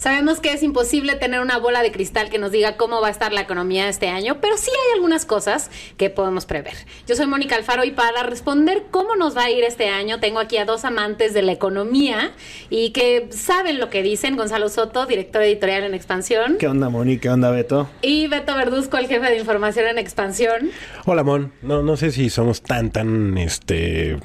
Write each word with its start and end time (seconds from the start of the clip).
Sabemos 0.00 0.40
que 0.40 0.54
es 0.54 0.62
imposible 0.62 1.14
tener 1.16 1.40
una 1.40 1.58
bola 1.58 1.82
de 1.82 1.92
cristal 1.92 2.30
que 2.30 2.38
nos 2.38 2.50
diga 2.52 2.78
cómo 2.78 3.02
va 3.02 3.08
a 3.08 3.10
estar 3.10 3.34
la 3.34 3.42
economía 3.42 3.86
este 3.86 4.08
año, 4.08 4.38
pero 4.40 4.56
sí 4.56 4.70
hay 4.70 4.94
algunas 4.94 5.26
cosas 5.26 5.70
que 5.98 6.08
podemos 6.08 6.46
prever. 6.46 6.72
Yo 7.06 7.16
soy 7.16 7.26
Mónica 7.26 7.54
Alfaro 7.54 7.84
y 7.84 7.90
para 7.90 8.22
responder 8.22 8.84
cómo 8.90 9.14
nos 9.14 9.36
va 9.36 9.44
a 9.44 9.50
ir 9.50 9.62
este 9.62 9.88
año, 9.90 10.18
tengo 10.18 10.38
aquí 10.38 10.56
a 10.56 10.64
dos 10.64 10.86
amantes 10.86 11.34
de 11.34 11.42
la 11.42 11.52
economía 11.52 12.32
y 12.70 12.92
que 12.92 13.28
saben 13.28 13.78
lo 13.78 13.90
que 13.90 14.02
dicen. 14.02 14.38
Gonzalo 14.38 14.70
Soto, 14.70 15.04
director 15.04 15.42
editorial 15.42 15.82
en 15.82 15.92
Expansión. 15.92 16.56
¿Qué 16.58 16.66
onda, 16.66 16.88
Mónica? 16.88 17.20
¿Qué 17.20 17.28
onda, 17.28 17.50
Beto? 17.50 17.90
Y 18.00 18.26
Beto 18.28 18.54
Verduzco, 18.56 18.96
el 18.96 19.06
jefe 19.06 19.26
de 19.26 19.36
información 19.36 19.86
en 19.86 19.98
Expansión. 19.98 20.70
Hola, 21.04 21.24
Mon. 21.24 21.52
No, 21.60 21.82
no 21.82 21.98
sé 21.98 22.10
si 22.10 22.30
somos 22.30 22.62
tan, 22.62 22.90
tan, 22.90 23.36
este, 23.36 24.16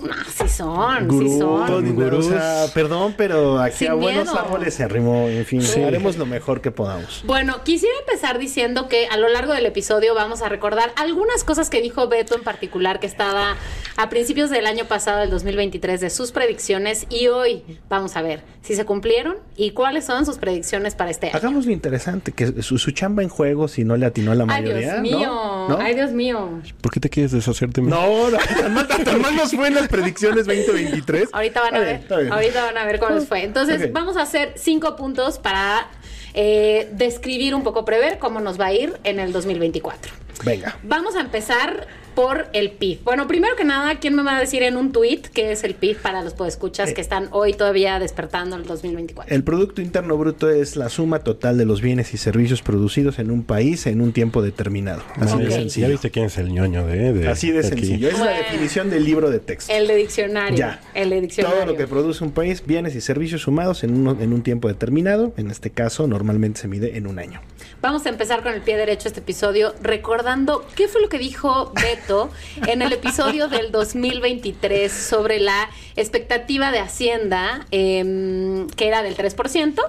no, 0.00 0.14
sí 0.24 0.48
son, 0.48 1.10
sí 1.10 1.38
son. 1.38 1.98
O 2.14 2.22
sea, 2.22 2.66
perdón, 2.72 3.14
pero 3.16 3.60
aquí 3.60 3.86
a 3.86 3.94
buenos 3.94 4.28
árboles 4.28 4.74
se 4.74 4.84
arrimó. 4.84 5.28
En 5.28 5.44
fin, 5.44 5.62
haremos 5.84 6.16
lo 6.16 6.26
mejor 6.26 6.60
que 6.60 6.70
podamos. 6.70 7.22
Bueno, 7.26 7.62
quisiera 7.62 7.94
empezar 8.00 8.38
diciendo 8.38 8.88
que 8.88 9.06
a 9.06 9.16
lo 9.16 9.28
largo 9.28 9.52
del 9.52 9.66
episodio 9.66 10.14
vamos 10.14 10.42
a 10.42 10.48
recordar 10.48 10.92
algunas 10.96 11.44
cosas 11.44 11.68
que 11.68 11.82
dijo 11.82 12.08
Beto 12.08 12.34
en 12.34 12.42
particular, 12.42 13.00
que 13.00 13.06
estaba 13.06 13.56
a 13.96 14.08
principios 14.08 14.50
del 14.50 14.66
año 14.66 14.86
pasado, 14.86 15.20
del 15.20 15.30
2023, 15.30 16.00
de 16.00 16.10
sus 16.10 16.32
predicciones. 16.32 17.06
Y 17.10 17.28
hoy 17.28 17.62
vamos 17.88 18.16
a 18.16 18.22
ver 18.22 18.42
si 18.62 18.74
se 18.74 18.84
cumplieron 18.84 19.36
y 19.56 19.72
cuáles 19.72 20.06
son 20.06 20.24
sus 20.24 20.38
predicciones 20.38 20.94
para 20.94 21.10
este 21.10 21.28
año. 21.28 21.36
Hagamos 21.36 21.66
lo 21.66 21.72
interesante, 21.72 22.32
que 22.32 22.62
su, 22.62 22.78
chamba 22.92 23.22
en 23.22 23.28
juego, 23.28 23.68
si 23.68 23.84
no 23.84 23.96
le 23.96 24.06
atinó 24.06 24.32
a 24.32 24.34
la 24.36 24.46
mayoría. 24.46 24.94
Ay, 24.94 25.02
Dios 25.02 25.20
mío. 25.20 25.78
Ay, 25.78 25.94
Dios 25.94 26.12
mío. 26.12 26.60
¿Por 26.80 26.92
qué 26.92 27.00
te 27.00 27.10
quieres 27.10 27.32
deshacerte? 27.32 27.82
No, 27.82 28.30
no, 28.30 28.38
tan 28.38 28.74
mal, 28.74 28.88
tan 28.88 29.20
mal 29.20 29.36
nos 29.36 29.52
fue 29.52 29.70
predicciones 29.88 30.46
2023. 30.46 31.28
Ahorita 31.32 31.60
van 31.60 31.74
a, 31.74 31.80
ver. 31.80 32.06
Ahorita 32.30 32.64
van 32.64 32.78
a 32.78 32.84
ver 32.84 32.98
cómo 32.98 33.14
les 33.14 33.28
fue. 33.28 33.44
Entonces, 33.44 33.92
vamos 33.92 34.16
a 34.16 34.22
hacer 34.22 34.52
cinco 34.56 34.96
puntos 34.96 35.38
para 35.38 35.88
eh, 36.34 36.88
describir 36.92 37.54
un 37.54 37.62
poco, 37.62 37.84
prever 37.84 38.18
cómo 38.18 38.40
nos 38.40 38.58
va 38.60 38.66
a 38.66 38.72
ir 38.72 38.98
en 39.04 39.20
el 39.20 39.32
2024. 39.32 40.21
Venga. 40.44 40.76
Vamos 40.82 41.16
a 41.16 41.20
empezar 41.20 41.86
por 42.14 42.48
el 42.52 42.72
PIB. 42.72 43.02
Bueno, 43.04 43.26
primero 43.26 43.56
que 43.56 43.64
nada, 43.64 43.98
¿quién 43.98 44.14
me 44.14 44.22
va 44.22 44.36
a 44.36 44.40
decir 44.40 44.62
en 44.62 44.76
un 44.76 44.92
tuit 44.92 45.26
qué 45.28 45.52
es 45.52 45.64
el 45.64 45.74
PIB 45.74 45.98
para 45.98 46.22
los 46.22 46.34
podescuchas 46.34 46.90
eh. 46.90 46.94
que 46.94 47.00
están 47.00 47.28
hoy 47.30 47.54
todavía 47.54 47.98
despertando 47.98 48.56
en 48.56 48.62
el 48.62 48.68
2024? 48.68 49.34
El 49.34 49.42
Producto 49.42 49.80
Interno 49.80 50.16
Bruto 50.16 50.50
es 50.50 50.76
la 50.76 50.88
suma 50.88 51.20
total 51.20 51.58
de 51.58 51.64
los 51.64 51.80
bienes 51.80 52.12
y 52.14 52.18
servicios 52.18 52.62
producidos 52.62 53.18
en 53.18 53.30
un 53.30 53.42
país 53.44 53.86
en 53.86 54.00
un 54.00 54.12
tiempo 54.12 54.42
determinado. 54.42 55.02
Así 55.16 55.38
de 55.38 55.50
sencillo. 55.50 55.86
¿Ya 55.86 55.90
viste 55.92 56.10
quién 56.10 56.26
es 56.26 56.38
el 56.38 56.52
ñoño 56.52 56.86
de, 56.86 57.28
Así 57.28 57.50
de, 57.50 57.62
sencillo. 57.62 58.08
Es 58.08 58.18
la 58.18 58.32
definición 58.32 58.90
del 58.90 59.04
libro 59.04 59.30
de 59.30 59.38
texto. 59.38 59.72
El 59.72 59.86
de 59.88 59.96
diccionario. 59.96 60.56
Ya. 60.56 60.80
El 60.94 61.10
de 61.10 61.20
diccionario. 61.22 61.60
Todo 61.60 61.72
lo 61.72 61.76
que 61.78 61.86
produce 61.86 62.22
un 62.24 62.32
país, 62.32 62.62
bienes 62.66 62.94
y 62.94 63.00
servicios 63.00 63.42
sumados 63.42 63.84
en 63.84 64.06
un, 64.06 64.20
en 64.20 64.32
un 64.32 64.42
tiempo 64.42 64.68
determinado. 64.68 65.32
En 65.36 65.50
este 65.50 65.70
caso, 65.70 66.06
normalmente 66.06 66.60
se 66.60 66.68
mide 66.68 66.96
en 66.96 67.06
un 67.06 67.18
año. 67.18 67.40
Vamos 67.82 68.06
a 68.06 68.10
empezar 68.10 68.44
con 68.44 68.54
el 68.54 68.60
pie 68.60 68.76
derecho 68.76 69.08
este 69.08 69.18
episodio 69.18 69.74
recordando 69.82 70.64
qué 70.76 70.86
fue 70.86 71.02
lo 71.02 71.08
que 71.08 71.18
dijo 71.18 71.72
Beto 71.74 72.30
en 72.68 72.80
el 72.80 72.92
episodio 72.92 73.48
del 73.48 73.72
2023 73.72 74.92
sobre 74.92 75.40
la 75.40 75.68
expectativa 75.96 76.70
de 76.70 76.78
Hacienda, 76.78 77.66
em, 77.72 78.68
que 78.68 78.86
era 78.86 79.02
del 79.02 79.16
3%. 79.16 79.82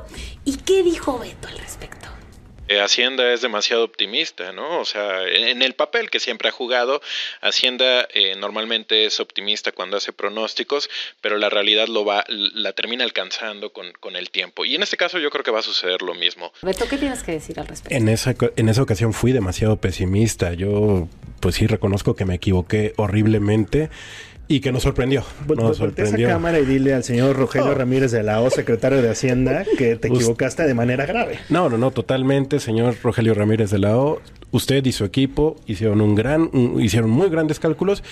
¿Y 0.44 0.58
qué 0.58 0.82
dijo 0.82 1.20
Beto 1.20 1.48
al 1.48 1.60
respecto? 1.60 2.03
Eh, 2.74 2.82
Hacienda 2.82 3.32
es 3.32 3.42
demasiado 3.42 3.84
optimista, 3.84 4.52
¿no? 4.52 4.80
O 4.80 4.86
sea, 4.86 5.28
en 5.28 5.62
el 5.62 5.74
papel 5.74 6.10
que 6.10 6.20
siempre 6.20 6.50
ha 6.50 6.52
jugado, 6.52 7.02
Hacienda 7.42 8.08
eh, 8.14 8.36
normalmente 8.36 9.06
es 9.06 9.20
optimista 9.20 9.72
cuando 9.72 9.98
hace 9.98 10.12
pronósticos, 10.12 10.90
pero 11.22 11.38
la 11.38 11.50
realidad 11.50 11.88
lo 11.88 12.04
va, 12.04 12.24
la 12.28 12.74
termina 12.74 13.04
alcanzando 13.04 13.72
con, 13.72 13.92
con, 14.00 14.16
el 14.16 14.32
tiempo. 14.32 14.66
Y 14.66 14.74
en 14.74 14.82
este 14.82 14.98
caso 14.98 15.20
yo 15.20 15.30
creo 15.30 15.44
que 15.44 15.52
va 15.52 15.60
a 15.60 15.64
suceder 15.64 16.02
lo 16.02 16.16
mismo. 16.16 16.52
Beto, 16.64 16.88
¿qué 16.88 16.98
tienes 16.98 17.22
que 17.22 17.34
decir 17.34 17.60
al 17.60 17.68
respecto? 17.68 17.96
En 17.96 18.10
esa, 18.10 18.34
en 18.56 18.70
esa 18.70 18.82
ocasión 18.82 19.14
fui 19.14 19.34
demasiado 19.34 19.78
pesimista. 19.78 20.54
Yo, 20.54 21.08
pues 21.42 21.56
sí, 21.56 21.68
reconozco 21.68 22.16
que 22.16 22.26
me 22.26 22.36
equivoqué 22.36 22.94
horriblemente. 22.98 23.92
Y 24.48 24.60
que 24.60 24.72
nos 24.72 24.84
sorprendió. 24.84 25.24
Bueno, 25.48 25.64
nos 25.64 25.78
sorprendió. 25.78 26.28
esa 26.28 26.36
cámara 26.36 26.60
y 26.60 26.66
dile 26.66 26.94
al 26.94 27.04
señor 27.04 27.36
Rogelio 27.36 27.72
oh. 27.72 27.76
Ramírez 27.76 28.12
de 28.12 28.24
la 28.24 28.42
O, 28.42 28.50
secretario 28.50 29.02
de 29.02 29.10
Hacienda, 29.10 29.66
que 29.78 29.96
te 29.96 30.10
equivocaste 30.10 30.64
de 30.64 30.74
manera 30.74 31.06
grave. 31.06 31.40
No, 31.50 31.70
no, 31.70 31.78
no, 31.78 31.92
totalmente, 31.92 32.60
señor 32.60 32.96
Rogelio 33.02 33.34
Ramírez 33.34 33.72
de 33.72 33.80
la 33.80 33.98
O 33.98 34.22
usted 34.54 34.86
y 34.86 34.92
su 34.92 35.04
equipo 35.04 35.58
hicieron 35.66 36.00
un 36.00 36.16
gran, 36.16 36.50
hicieron 36.80 37.10
muy 37.10 37.30
grandes 37.30 37.60
cálculos, 37.60 38.04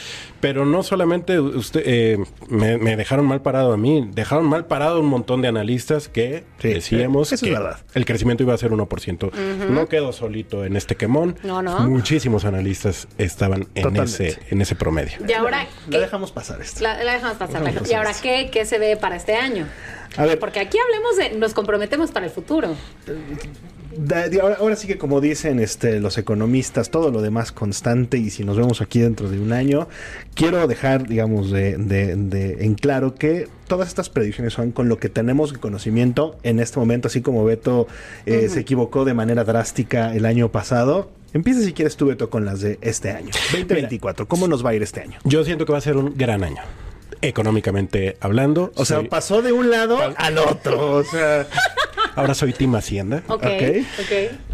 pero 0.42 0.66
no 0.66 0.84
solamente 0.84 1.40
usted 1.40 1.84
eh, 1.86 2.18
me, 2.50 2.78
dejaron 2.98 3.26
mal 3.28 3.42
parado 3.42 3.72
a 3.72 3.78
mí, 3.78 4.10
dejaron 4.12 4.48
mal 4.48 4.66
parado 4.66 5.00
un 5.00 5.06
montón 5.06 5.42
de 5.42 5.48
analistas 5.48 6.10
que 6.10 6.44
decíamos 6.62 7.30
que 7.40 7.56
el 7.94 8.06
crecimiento 8.06 8.44
iba 8.44 8.54
a 8.54 8.58
ser 8.58 8.72
1%. 8.72 9.32
No 9.70 9.88
quedó 9.88 10.12
solito 10.12 10.66
en 10.66 10.76
este 10.76 10.96
quemón. 10.96 11.38
No, 11.44 11.62
no. 11.62 11.88
Muchísimos 11.88 12.44
analistas 12.44 13.08
estaban 13.18 13.68
en 13.76 13.96
ese, 13.98 14.40
en 14.50 14.62
ese 14.62 14.76
promedio. 14.76 15.20
Y 15.28 15.34
ahora 15.34 15.68
la, 15.88 16.00
dejamos 16.00 16.32
pasar 16.32 16.60
esto. 16.60 16.82
La, 16.82 16.98
dejamos 16.98 17.38
pasar. 17.38 17.64
y 17.88 17.94
ahora 17.94 18.12
qué, 18.22 18.50
qué 18.52 18.66
se 18.66 18.80
ve 18.80 18.98
para 18.98 19.16
este 19.16 19.36
año. 19.36 19.68
A 20.18 20.26
ver, 20.26 20.40
porque 20.40 20.60
aquí 20.60 20.78
hablemos 20.78 21.18
de, 21.18 21.40
nos 21.40 21.54
comprometemos 21.54 22.12
para 22.12 22.26
el 22.26 22.32
futuro. 22.32 22.76
Ahora, 24.60 24.76
sí 24.76 24.88
que 24.88 24.98
como 24.98 25.22
dicen 25.22 25.60
este, 25.60 26.00
los 26.00 26.18
economistas, 26.18 26.90
todo 26.90 27.12
lo 27.12 27.22
demás 27.22 27.52
constante 27.52 28.18
y 28.18 28.30
si 28.30 28.44
nos 28.44 28.58
vemos 28.58 28.82
aquí 28.82 29.00
dentro 29.00 29.30
de 29.30 29.40
un 29.40 29.54
año, 29.54 29.88
quiero 30.34 30.68
dejar, 30.68 31.08
digamos, 31.08 31.52
de, 31.52 31.74
en 32.60 32.76
claro 32.76 33.16
que 33.16 33.48
todas 33.68 33.88
estas 33.88 34.10
predicciones 34.10 34.54
son 34.54 34.72
con 34.72 34.90
lo 34.90 34.98
que 34.98 35.10
tenemos 35.10 35.54
conocimiento 35.54 36.38
en 36.44 36.60
este 36.60 36.80
momento, 36.80 37.08
así 37.08 37.22
como 37.22 37.44
Beto 37.44 37.88
eh, 38.26 38.50
se 38.50 38.60
equivocó 38.60 39.06
de 39.06 39.14
manera 39.14 39.44
drástica 39.44 40.16
el 40.16 40.26
año 40.26 40.52
pasado. 40.52 41.10
Empieza 41.34 41.62
si 41.62 41.72
quieres 41.72 41.96
tú, 41.96 42.08
Beto, 42.08 42.30
con 42.30 42.44
las 42.44 42.60
de 42.60 42.78
este 42.82 43.12
año, 43.12 43.30
2024. 43.54 44.28
¿Cómo 44.28 44.48
nos 44.48 44.66
va 44.66 44.72
a 44.72 44.74
ir 44.74 44.84
este 44.84 45.02
año? 45.02 45.20
Yo 45.24 45.46
siento 45.46 45.66
que 45.66 45.72
va 45.72 45.78
a 45.78 45.82
ser 45.82 45.98
un 45.98 46.14
gran 46.18 46.44
año 46.44 46.62
económicamente 47.22 48.18
hablando. 48.20 48.72
O 48.76 48.86
sea, 48.86 49.04
pasó 49.04 49.42
de 49.42 49.52
un 49.52 49.70
lado 49.70 50.00
al 50.18 50.38
otro. 50.38 50.92
O 50.92 51.04
sea. 51.04 51.48
Ahora 52.16 52.34
soy 52.34 52.54
Team 52.54 52.76
Hacienda. 52.76 53.24
Ok. 53.28 53.44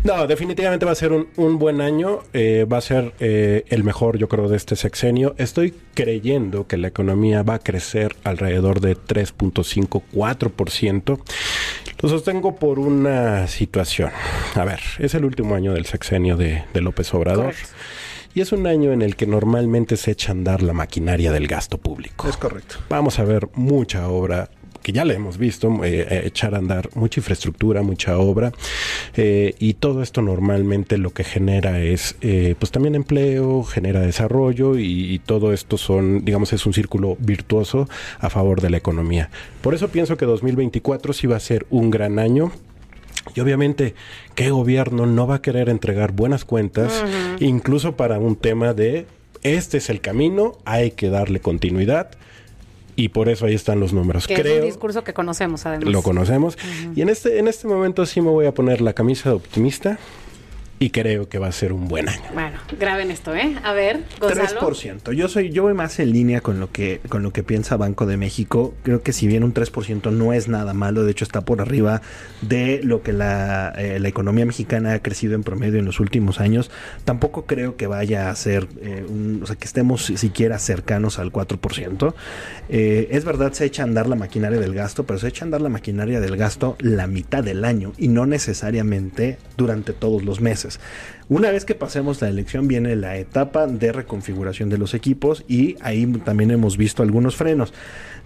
No, 0.04 0.26
definitivamente 0.28 0.86
va 0.86 0.92
a 0.92 0.96
ser 0.96 1.12
un, 1.12 1.60
buen 1.60 1.82
año. 1.82 2.20
Eh, 2.34 2.66
va 2.72 2.78
a 2.78 2.82
ser 2.82 3.14
eh, 3.20 3.66
el 3.70 3.84
mejor, 3.84 4.18
yo 4.18 4.30
creo, 4.30 4.48
de 4.48 4.56
este 4.58 4.76
sexenio. 4.76 5.34
Estoy 5.38 5.74
creyendo 5.94 6.66
que 6.68 6.78
la 6.78 6.88
economía 6.88 7.44
va 7.44 7.56
a 7.56 7.60
crecer 7.60 8.16
alrededor 8.24 8.80
de 8.80 8.96
3.54%. 8.96 11.20
Lo 12.00 12.10
sostengo 12.10 12.56
por 12.56 12.80
una 12.80 13.48
situación. 13.48 14.12
A 14.56 14.64
ver, 14.64 14.80
es 15.00 15.16
el 15.16 15.26
último 15.26 15.56
año 15.56 15.74
del 15.74 15.88
sexenio 15.88 16.38
de, 16.38 16.64
López 16.76 17.12
Obrador. 17.14 17.56
Y 18.36 18.42
es 18.42 18.52
un 18.52 18.68
año 18.68 18.92
en 18.92 19.02
el 19.02 19.16
que 19.16 19.26
normalmente 19.26 19.98
se 19.98 20.12
echa 20.12 20.30
a 20.30 20.34
andar 20.34 20.62
la 20.62 20.74
maquinaria 20.74 21.32
del 21.32 21.48
gasto 21.48 21.80
público. 21.80 22.30
Es 22.30 22.38
correcto. 22.38 22.76
Vamos 22.88 23.18
a 23.18 23.24
ver 23.24 23.50
mucha 23.56 24.10
obra 24.10 24.52
que 24.88 24.94
ya 24.94 25.04
le 25.04 25.16
hemos 25.16 25.38
visto, 25.38 25.84
eh, 25.84 26.08
eh, 26.10 26.22
echar 26.28 26.56
a 26.56 26.60
andar 26.60 26.90
mucha 26.96 27.20
infraestructura, 27.20 27.82
mucha 27.82 28.18
obra, 28.20 28.54
eh, 29.18 29.54
y 29.60 29.74
todo 29.74 30.02
esto 30.02 30.22
normalmente 30.22 30.98
lo 30.98 31.10
que 31.10 31.26
genera 31.26 31.82
es, 31.82 32.16
pues 32.58 32.72
también 32.72 32.96
empleo, 32.96 33.64
genera 33.64 34.00
desarrollo, 34.00 34.80
y, 34.80 35.14
y, 35.14 35.20
todo 35.20 35.52
esto 35.52 35.78
son, 35.78 36.24
digamos, 36.24 36.54
es 36.54 36.66
un 36.66 36.74
círculo 36.74 37.18
virtuoso 37.20 37.90
a 38.20 38.30
favor 38.30 38.62
de 38.62 38.70
la 38.70 38.78
economía. 38.78 39.30
Por 39.60 39.74
eso 39.74 39.90
pienso 39.90 40.16
que 40.16 40.26
2024 40.26 41.12
sí 41.12 41.28
va 41.28 41.36
a 41.36 41.42
ser 41.42 41.66
un 41.70 41.90
gran 41.90 42.18
año 42.18 42.54
y 43.36 43.42
obviamente, 43.42 43.94
¿qué 44.36 44.52
gobierno 44.52 45.06
no 45.06 45.28
va 45.28 45.36
a 45.36 45.42
querer 45.42 45.68
entregar 45.68 46.14
buenas 46.14 46.46
cuentas, 46.46 47.04
incluso 47.42 47.98
para 47.98 48.20
un 48.20 48.38
tema 48.38 48.74
de, 48.74 49.06
este 49.42 49.80
es 49.80 49.90
el 49.90 50.00
camino, 50.00 50.54
hay 50.64 50.92
que 50.92 51.10
darle 51.10 51.42
continuidad? 51.42 52.12
Y 52.98 53.10
por 53.10 53.30
eso 53.30 53.46
ahí 53.46 53.54
están 53.54 53.80
los 53.80 53.94
números. 53.94 54.26
Que 54.26 54.34
Creo, 54.34 54.56
es 54.56 54.60
un 54.62 54.66
discurso 54.66 55.04
que 55.04 55.14
conocemos, 55.14 55.66
además. 55.68 55.88
Lo 55.88 56.02
conocemos. 56.02 56.58
Y 56.96 57.02
en 57.02 57.10
este, 57.10 57.38
en 57.38 57.48
este 57.48 57.68
momento 57.68 58.06
sí 58.08 58.22
me 58.22 58.32
voy 58.32 58.48
a 58.48 58.54
poner 58.56 58.82
la 58.82 58.94
camisa 58.94 59.30
de 59.30 59.36
optimista 59.36 60.00
y 60.80 60.92
creo 60.92 61.28
que 61.28 61.40
va 61.40 61.48
a 61.48 61.52
ser 61.52 61.74
un 61.74 61.88
buen 61.88 62.08
año. 62.10 62.22
Bueno, 62.34 62.58
graben 62.80 63.10
esto, 63.10 63.36
¿eh? 63.36 63.56
A 63.64 63.74
ver, 63.74 64.04
Gonzalo. 64.20 64.62
3%. 64.62 65.12
Yo 65.14 65.28
soy 65.28 65.50
yo 65.50 65.64
voy 65.64 65.74
más 65.74 66.00
en 66.00 66.12
línea 66.12 66.42
con 66.42 66.60
lo 66.60 66.72
que 66.72 67.02
con 67.10 67.24
lo 67.24 67.32
que 67.32 67.44
piensa 67.44 67.78
Banco 67.78 68.06
de 68.06 68.18
México. 68.18 68.76
Creo 68.84 69.02
que 69.02 69.14
si 69.14 69.28
bien 69.28 69.44
un 69.44 69.54
3% 69.54 70.12
no 70.12 70.34
es 70.34 70.48
nada 70.48 70.74
malo, 70.74 71.04
de 71.04 71.12
hecho 71.12 71.26
está 71.26 71.42
por 71.42 71.62
arriba 71.62 72.02
de 72.42 72.82
lo 72.84 73.02
que 73.02 73.14
la, 73.14 73.74
eh, 73.78 74.00
la 74.00 74.08
economía 74.08 74.46
mexicana 74.46 74.94
ha 74.94 75.00
crecido 75.00 75.36
en 75.36 75.44
promedio 75.44 75.80
en 75.80 75.86
los 75.86 76.00
últimos 76.00 76.40
años, 76.40 76.70
tampoco 77.06 77.46
creo 77.46 77.76
que 77.76 77.88
vaya 77.88 78.30
a 78.30 78.36
ser 78.36 78.68
eh, 78.82 79.06
un, 79.08 79.42
o 79.44 79.48
sea, 79.48 79.56
que 79.56 79.66
estemos 79.66 80.06
siquiera 80.06 80.60
cercanos 80.60 81.20
al 81.20 81.32
4%. 81.32 82.14
Eh, 82.70 83.08
es 83.12 83.26
verdad 83.26 83.54
se 83.54 83.66
echa 83.66 83.84
a 83.84 83.86
andar 83.86 84.08
la 84.08 84.16
maquinaria 84.16 84.60
del 84.60 84.74
gasto, 84.74 85.06
pero 85.06 85.20
se 85.20 85.28
echa 85.28 85.44
a 85.44 85.48
andar 85.48 85.62
la 85.62 85.70
maquinaria 85.70 86.20
del 86.20 86.38
gasto 86.38 86.76
la 86.80 87.08
mitad 87.08 87.44
del 87.44 87.66
año 87.66 87.94
y 87.98 88.10
no 88.10 88.26
necesariamente 88.26 89.38
durante 89.58 89.94
todos 89.94 90.24
los 90.24 90.42
meses. 90.42 90.67
Texas. 90.68 90.80
Una 91.30 91.52
vez 91.52 91.66
que 91.66 91.76
pasemos 91.76 92.22
la 92.22 92.30
elección 92.30 92.70
viene 92.70 92.96
la 92.96 93.18
etapa 93.18 93.68
de 93.68 93.92
reconfiguración 93.92 94.70
de 94.70 94.78
los 94.78 94.94
equipos 94.94 95.44
y 95.46 95.76
ahí 95.82 96.06
también 96.24 96.52
hemos 96.52 96.78
visto 96.78 97.04
algunos 97.04 97.36
frenos. 97.36 97.74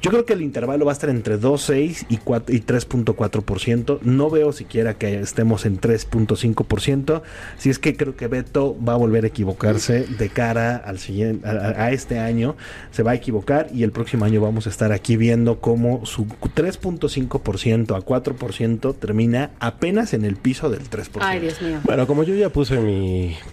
Yo 0.03 0.09
creo 0.09 0.25
que 0.25 0.33
el 0.33 0.41
intervalo 0.41 0.85
va 0.85 0.91
a 0.91 0.93
estar 0.93 1.11
entre 1.11 1.39
2.6 1.39 2.05
y, 2.09 2.17
4 2.17 2.55
y 2.55 2.61
3.4%. 2.61 3.99
No 4.01 4.29
veo 4.31 4.51
siquiera 4.51 4.95
que 4.95 5.19
estemos 5.19 5.65
en 5.65 5.79
3.5%. 5.79 7.21
Si 7.57 7.69
es 7.69 7.77
que 7.77 7.95
creo 7.95 8.15
que 8.15 8.27
Beto 8.27 8.75
va 8.83 8.93
a 8.93 8.97
volver 8.97 9.25
a 9.25 9.27
equivocarse 9.27 10.05
de 10.05 10.29
cara 10.29 10.75
al 10.75 10.97
siguiente, 10.97 11.47
a, 11.47 11.85
a 11.85 11.91
este 11.91 12.17
año. 12.17 12.55
Se 12.89 13.03
va 13.03 13.11
a 13.11 13.15
equivocar 13.15 13.67
y 13.73 13.83
el 13.83 13.91
próximo 13.91 14.25
año 14.25 14.41
vamos 14.41 14.65
a 14.65 14.71
estar 14.71 14.91
aquí 14.91 15.17
viendo 15.17 15.59
cómo 15.59 16.05
su 16.05 16.25
3.5% 16.25 17.95
a 17.95 17.99
4% 18.03 18.95
termina 18.95 19.51
apenas 19.59 20.13
en 20.13 20.25
el 20.25 20.35
piso 20.35 20.71
del 20.71 20.89
3%. 20.89 21.17
Ay, 21.19 21.41
Dios 21.41 21.61
mío. 21.61 21.79
Bueno, 21.83 22.07
como 22.07 22.23
yo 22.23 22.33
ya 22.33 22.49
puse 22.49 22.79
mi 22.79 22.90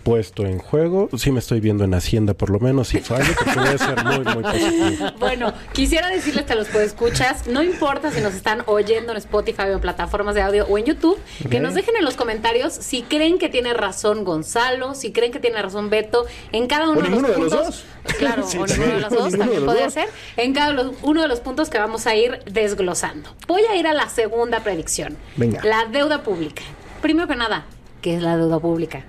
puesto 0.02 0.44
en 0.46 0.58
juego, 0.58 1.08
sí 1.16 1.30
me 1.32 1.38
estoy 1.38 1.60
viendo 1.60 1.84
en 1.84 1.94
Hacienda 1.94 2.34
por 2.34 2.50
lo 2.50 2.60
menos, 2.60 2.88
si 2.88 2.98
fallo, 3.00 3.32
porque 3.36 3.58
voy 3.58 3.68
a 3.68 3.78
ser 3.78 4.04
muy, 4.04 4.18
muy 4.34 4.42
positivo. 4.42 5.06
Bueno, 5.18 5.52
quisiera 5.72 6.08
decirles 6.08 6.44
que 6.44 6.54
los 6.54 6.68
escuchas, 6.74 7.46
no 7.46 7.62
importa 7.62 8.10
si 8.10 8.20
nos 8.20 8.34
están 8.34 8.62
oyendo 8.66 9.12
en 9.12 9.18
Spotify 9.18 9.62
o 9.62 9.72
en 9.74 9.80
plataformas 9.80 10.34
de 10.34 10.42
audio 10.42 10.66
o 10.68 10.78
en 10.78 10.84
YouTube, 10.84 11.18
que 11.50 11.60
nos 11.60 11.74
dejen 11.74 11.96
en 11.96 12.04
los 12.04 12.14
comentarios 12.14 12.72
si 12.72 13.02
creen 13.02 13.38
que 13.38 13.48
tiene 13.48 13.74
razón 13.74 14.24
Gonzalo, 14.24 14.94
si 14.94 15.12
creen 15.12 15.32
que 15.32 15.40
tiene 15.40 15.60
razón 15.60 15.90
Beto, 15.90 16.26
en 16.52 16.66
cada 16.66 16.88
uno 16.90 17.00
O 17.00 17.02
de 17.02 17.08
los 17.08 17.10
ninguno 17.10 17.28
de 17.28 17.34
puntos. 17.34 17.58
los 17.58 17.66
dos. 17.66 17.84
Claro, 18.18 18.46
Sí, 18.46 18.58
o 18.62 18.66
sí, 18.66 18.74
ninguno 18.74 18.94
de 18.94 19.00
los 19.00 19.10
dos 19.12 19.36
también 19.36 19.64
podría 19.64 19.84
dos. 19.84 19.94
ser. 19.94 20.08
En 20.36 20.54
cada 20.54 20.90
uno 21.02 21.22
de 21.22 21.28
los 21.28 21.40
puntos 21.40 21.68
que 21.70 21.78
vamos 21.78 22.06
a 22.06 22.14
ir 22.14 22.40
desglosando. 22.46 23.30
Voy 23.46 23.62
a 23.62 23.76
ir 23.76 23.86
a 23.86 23.92
la 23.94 24.08
segunda 24.08 24.60
predicción. 24.60 25.16
Venga. 25.36 25.60
La 25.64 25.84
deuda 25.86 26.22
pública. 26.22 26.62
Primero 27.02 27.28
que 27.28 27.36
nada, 27.36 27.64
¿qué 28.02 28.16
es 28.16 28.22
la 28.22 28.36
deuda 28.36 28.58
pública? 28.58 29.04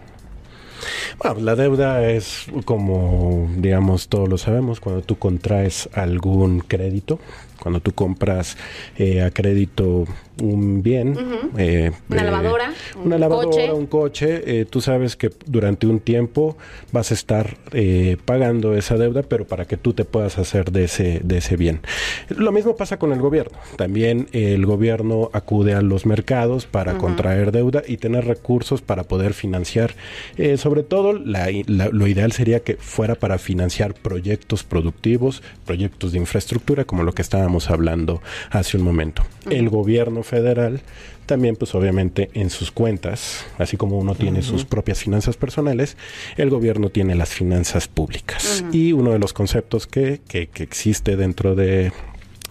Bueno, 1.17 1.39
la 1.41 1.55
deuda 1.55 2.09
es 2.09 2.47
como, 2.65 3.49
digamos, 3.57 4.07
todos 4.07 4.29
lo 4.29 4.37
sabemos, 4.37 4.79
cuando 4.79 5.01
tú 5.01 5.17
contraes 5.17 5.89
algún 5.93 6.59
crédito, 6.61 7.19
cuando 7.61 7.79
tú 7.79 7.93
compras 7.93 8.57
eh, 8.97 9.21
a 9.21 9.31
crédito 9.31 10.05
un 10.41 10.81
bien, 10.83 11.15
eh, 11.57 11.91
Una 12.09 12.21
eh, 12.21 12.25
lavadora, 12.25 12.73
una 13.03 13.15
un 13.15 13.21
lavadora, 13.21 13.47
coche. 13.49 13.71
un 13.71 13.85
coche, 13.87 14.59
eh, 14.61 14.65
tú 14.65 14.81
sabes 14.81 15.15
que 15.15 15.29
durante 15.45 15.87
un 15.87 15.99
tiempo 15.99 16.57
vas 16.91 17.11
a 17.11 17.13
estar 17.13 17.57
eh, 17.71 18.17
pagando 18.25 18.75
esa 18.75 18.97
deuda, 18.97 19.23
pero 19.23 19.45
para 19.45 19.65
que 19.65 19.77
tú 19.77 19.93
te 19.93 20.05
puedas 20.05 20.37
hacer 20.37 20.71
de 20.71 20.85
ese, 20.85 21.21
de 21.23 21.37
ese 21.37 21.55
bien. 21.57 21.81
Lo 22.29 22.51
mismo 22.51 22.75
pasa 22.75 22.97
con 22.99 23.11
el 23.13 23.19
gobierno. 23.19 23.57
También 23.75 24.27
el 24.31 24.65
gobierno 24.65 25.29
acude 25.33 25.73
a 25.73 25.81
los 25.81 26.05
mercados 26.05 26.65
para 26.65 26.97
contraer 26.97 27.51
deuda 27.51 27.83
y 27.87 27.97
tener 27.97 28.25
recursos 28.25 28.81
para 28.81 29.03
poder 29.03 29.33
financiar. 29.33 29.93
eh, 30.37 30.57
sobre 30.57 30.83
todo, 30.83 31.13
la- 31.13 31.49
la- 31.67 31.89
lo 31.89 32.07
ideal 32.07 32.31
sería 32.31 32.61
que 32.61 32.75
fuera 32.75 33.15
para 33.15 33.37
financiar 33.37 33.93
proyectos 33.93 34.63
productivos, 34.63 35.41
proyectos 35.65 36.11
de 36.11 36.17
infraestructura, 36.19 36.85
como 36.85 37.03
lo 37.03 37.13
que 37.13 37.21
estábamos 37.21 37.69
hablando 37.69 38.21
hace 38.51 38.77
un 38.77 38.83
momento. 38.83 39.23
El 39.49 39.69
gobierno 39.69 40.23
federal 40.29 40.81
también, 41.25 41.55
pues 41.55 41.75
obviamente 41.75 42.29
en 42.33 42.49
sus 42.49 42.71
cuentas, 42.71 43.45
así 43.57 43.77
como 43.77 43.97
uno 43.99 44.15
tiene 44.15 44.41
sus 44.41 44.65
propias 44.65 44.99
finanzas 44.99 45.37
personales, 45.37 45.95
el 46.37 46.49
gobierno 46.49 46.89
tiene 46.89 47.13
las 47.15 47.29
finanzas 47.29 47.87
públicas. 47.87 48.63
Y 48.71 48.93
uno 48.93 49.11
de 49.11 49.19
los 49.19 49.33
conceptos 49.33 49.85
que, 49.87 50.21
que- 50.27 50.47
que 50.47 50.63
existe 50.63 51.15
dentro 51.17 51.53
de, 51.55 51.91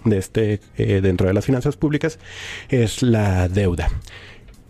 de 0.04 0.18
este, 0.18 0.60
eh, 0.76 1.00
dentro 1.02 1.26
de 1.26 1.34
las 1.34 1.44
finanzas 1.46 1.76
públicas 1.76 2.18
es 2.68 3.02
la 3.02 3.48
deuda. 3.48 3.88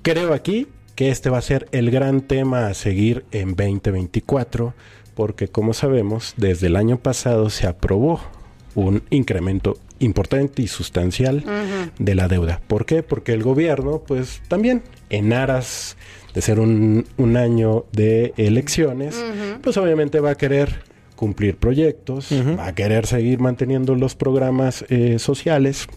Creo 0.02 0.32
aquí 0.32 0.68
que 0.94 1.10
este 1.10 1.28
va 1.30 1.38
a 1.38 1.42
ser 1.42 1.68
el 1.72 1.90
gran 1.90 2.22
tema 2.22 2.66
a 2.68 2.74
seguir 2.74 3.24
en 3.30 3.54
2024, 3.56 4.74
porque 5.14 5.48
como 5.48 5.74
sabemos, 5.74 6.34
desde 6.36 6.68
el 6.68 6.76
año 6.76 6.98
pasado 6.98 7.50
se 7.50 7.66
aprobó 7.66 8.20
un 8.74 9.02
incremento 9.10 9.76
importante 10.00 10.62
y 10.62 10.68
sustancial 10.68 11.44
de 11.98 12.14
la 12.14 12.28
deuda. 12.28 12.60
¿Por 12.66 12.86
qué? 12.86 13.02
Porque 13.02 13.32
el 13.32 13.42
gobierno, 13.42 14.02
pues 14.06 14.42
también, 14.48 14.82
en 15.10 15.32
aras 15.32 15.96
de 16.34 16.42
ser 16.42 16.60
un, 16.60 17.06
un 17.16 17.36
año 17.36 17.86
de 17.92 18.32
elecciones, 18.36 19.22
pues 19.62 19.76
obviamente 19.76 20.20
va 20.20 20.30
a 20.30 20.34
querer 20.36 20.82
cumplir 21.16 21.56
proyectos, 21.56 22.28
va 22.56 22.68
a 22.68 22.74
querer 22.74 23.06
seguir 23.06 23.40
manteniendo 23.40 23.96
los 23.96 24.14
programas 24.14 24.84
eh, 24.88 25.18
sociales, 25.18 25.88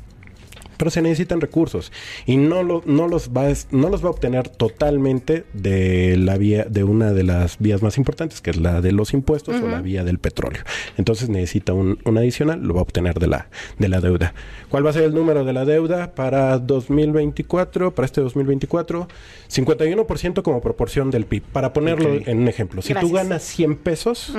pero 0.81 0.89
se 0.89 1.03
necesitan 1.03 1.39
recursos 1.41 1.91
y 2.25 2.37
no, 2.37 2.63
lo- 2.63 2.81
no, 2.87 3.07
los 3.07 3.29
va, 3.29 3.49
a- 3.49 3.53
no 3.69 3.89
los 3.89 4.03
va 4.03 4.07
a 4.07 4.09
obtener 4.09 4.49
totalmente 4.49 5.43
de 5.53 6.17
la 6.17 6.39
vía 6.39 6.65
de 6.67 6.83
una 6.83 7.11
de 7.13 7.21
las 7.21 7.59
vías 7.59 7.83
más 7.83 7.99
importantes 7.99 8.41
que 8.41 8.49
es 8.49 8.57
la 8.57 8.81
de 8.81 8.91
los 8.91 9.13
impuestos 9.13 9.61
o 9.61 9.67
la 9.67 9.79
vía 9.81 10.03
del 10.03 10.17
petróleo. 10.17 10.63
Entonces 10.97 11.29
necesita 11.29 11.73
un, 11.73 11.99
un 12.03 12.17
adicional 12.17 12.61
lo 12.63 12.73
va 12.73 12.79
a 12.79 12.83
obtener 12.83 13.19
de 13.19 13.27
la 13.27 13.47
de 13.77 13.89
la 13.89 14.01
deuda. 14.01 14.33
¿cuál 14.69 14.83
va 14.83 14.89
a 14.89 14.93
ser 14.93 15.03
el 15.03 15.13
número 15.13 15.45
de 15.45 15.53
la 15.53 15.65
deuda 15.65 16.15
para 16.15 16.57
2024 16.57 17.93
para 17.93 18.05
este 18.07 18.21
2024 18.21 19.07
51% 19.51 20.41
como 20.41 20.61
proporción 20.61 21.11
del 21.11 21.25
PIB 21.25 21.43
para 21.43 21.73
ponerlo 21.73 22.09
en 22.25 22.39
un 22.39 22.47
ejemplo. 22.47 22.81
Si 22.81 22.89
tú 22.95 23.09
Gracias. 23.09 23.13
ganas 23.23 23.43
100 23.43 23.75
pesos 23.75 24.33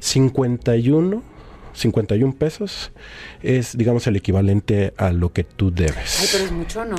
51 0.00 1.22
51 1.78 2.34
pesos 2.34 2.92
es, 3.42 3.76
digamos, 3.76 4.06
el 4.06 4.16
equivalente 4.16 4.92
a 4.96 5.12
lo 5.12 5.32
que 5.32 5.44
tú 5.44 5.70
debes. 5.70 6.18
Ay, 6.20 6.28
pero 6.32 6.44
es 6.44 6.52
mucho, 6.52 6.84
¿no? 6.84 6.96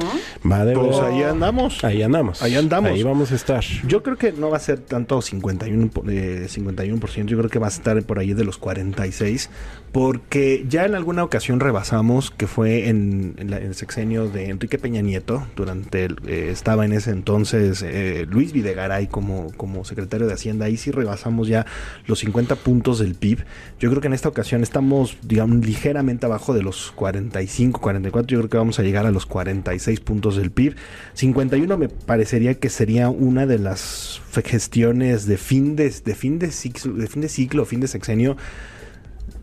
Deber- 0.66 0.74
Pues 0.88 0.98
ahí 1.00 1.24
andamos. 1.24 1.84
Ahí 1.84 2.02
andamos. 2.02 2.42
Ahí 2.42 2.56
andamos. 2.56 2.92
Ahí 2.92 3.04
vamos 3.04 3.31
a 3.31 3.36
estar. 3.36 3.64
Yo 3.88 4.04
creo 4.04 4.18
que 4.18 4.31
no 4.31 4.50
va 4.50 4.58
a 4.58 4.62
ser 4.62 4.80
tanto 4.80 5.22
51, 5.22 5.90
po- 5.90 6.04
eh, 6.10 6.48
51%, 6.50 7.26
yo 7.28 7.38
creo 7.38 7.50
que 7.50 7.60
va 7.60 7.68
a 7.68 7.70
estar 7.70 8.02
por 8.04 8.20
ahí 8.20 8.34
de 8.34 8.44
los 8.46 8.58
46, 8.58 9.50
porque 9.92 10.66
ya 10.69 10.86
en 10.86 10.94
alguna 10.95 11.24
ocasión 11.24 11.59
rebasamos, 11.59 12.30
que 12.31 12.45
fue 12.48 12.90
en, 12.90 13.33
en 13.38 13.50
la- 13.52 13.57
en 13.57 13.66
el 13.68 13.76
sexenio 13.76 14.28
de 14.30 14.50
Enrique 14.50 14.78
Peña 14.78 15.02
Nieto, 15.02 15.45
durante 15.56 16.06
el- 16.06 16.18
eh, 16.28 16.50
estaba 16.52 16.86
en 16.86 16.94
ese 16.94 17.09
entonces 17.12 17.83
eh, 17.86 18.26
Luis 18.30 18.54
Videgaray 18.54 19.07
como, 19.07 19.52
como 19.57 19.83
secretario 19.86 20.28
de 20.28 20.33
Hacienda, 20.33 20.66
ahí 20.68 20.78
sí 20.78 20.92
rebasamos 20.92 21.48
ya 21.48 21.66
los 22.06 22.19
50 22.19 22.56
puntos 22.56 23.00
del 23.00 23.16
PIB. 23.16 23.40
Yo 23.80 23.90
creo 23.90 24.02
que 24.02 24.07
en 24.07 24.14
esta 24.14 24.30
ocasión 24.30 24.64
estamos, 24.69 25.18
digamos, 25.23 25.66
ligeramente 25.66 26.28
abajo 26.28 26.54
de 26.54 26.61
los 26.61 26.92
45, 26.92 27.81
44, 27.81 28.28
yo 28.28 28.38
creo 28.38 28.49
que 28.49 28.57
vamos 28.57 28.78
a 28.78 28.83
llegar 28.83 29.07
a 29.07 29.11
los 29.11 29.26
46 29.26 29.99
puntos 29.99 30.35
del 30.35 30.52
PIB. 30.52 30.76
51 31.16 31.76
me 31.76 31.90
parecería 31.90 32.54
que 32.54 32.69
sería 32.69 33.09
una 33.09 33.47
de 33.47 33.57
las 33.57 34.21
gestiones 34.45 35.26
de 35.26 35.38
fin 35.38 35.76
de, 35.76 35.90
de 35.90 36.16
fin 36.16 36.38
de 36.38 36.52
ciclo, 36.52 36.94
de 36.94 37.07
fin 37.07 37.21
de 37.23 37.30
ciclo, 37.30 37.66
fin 37.66 37.80
de 37.80 37.88
sexenio. 37.88 38.38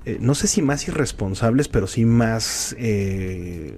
eh, 0.04 0.18
no 0.20 0.36
sé 0.36 0.46
si 0.46 0.62
más 0.62 0.86
irresponsables, 0.86 1.66
pero 1.66 1.88
sí 1.88 2.04
más 2.04 2.76
eh, 2.78 3.76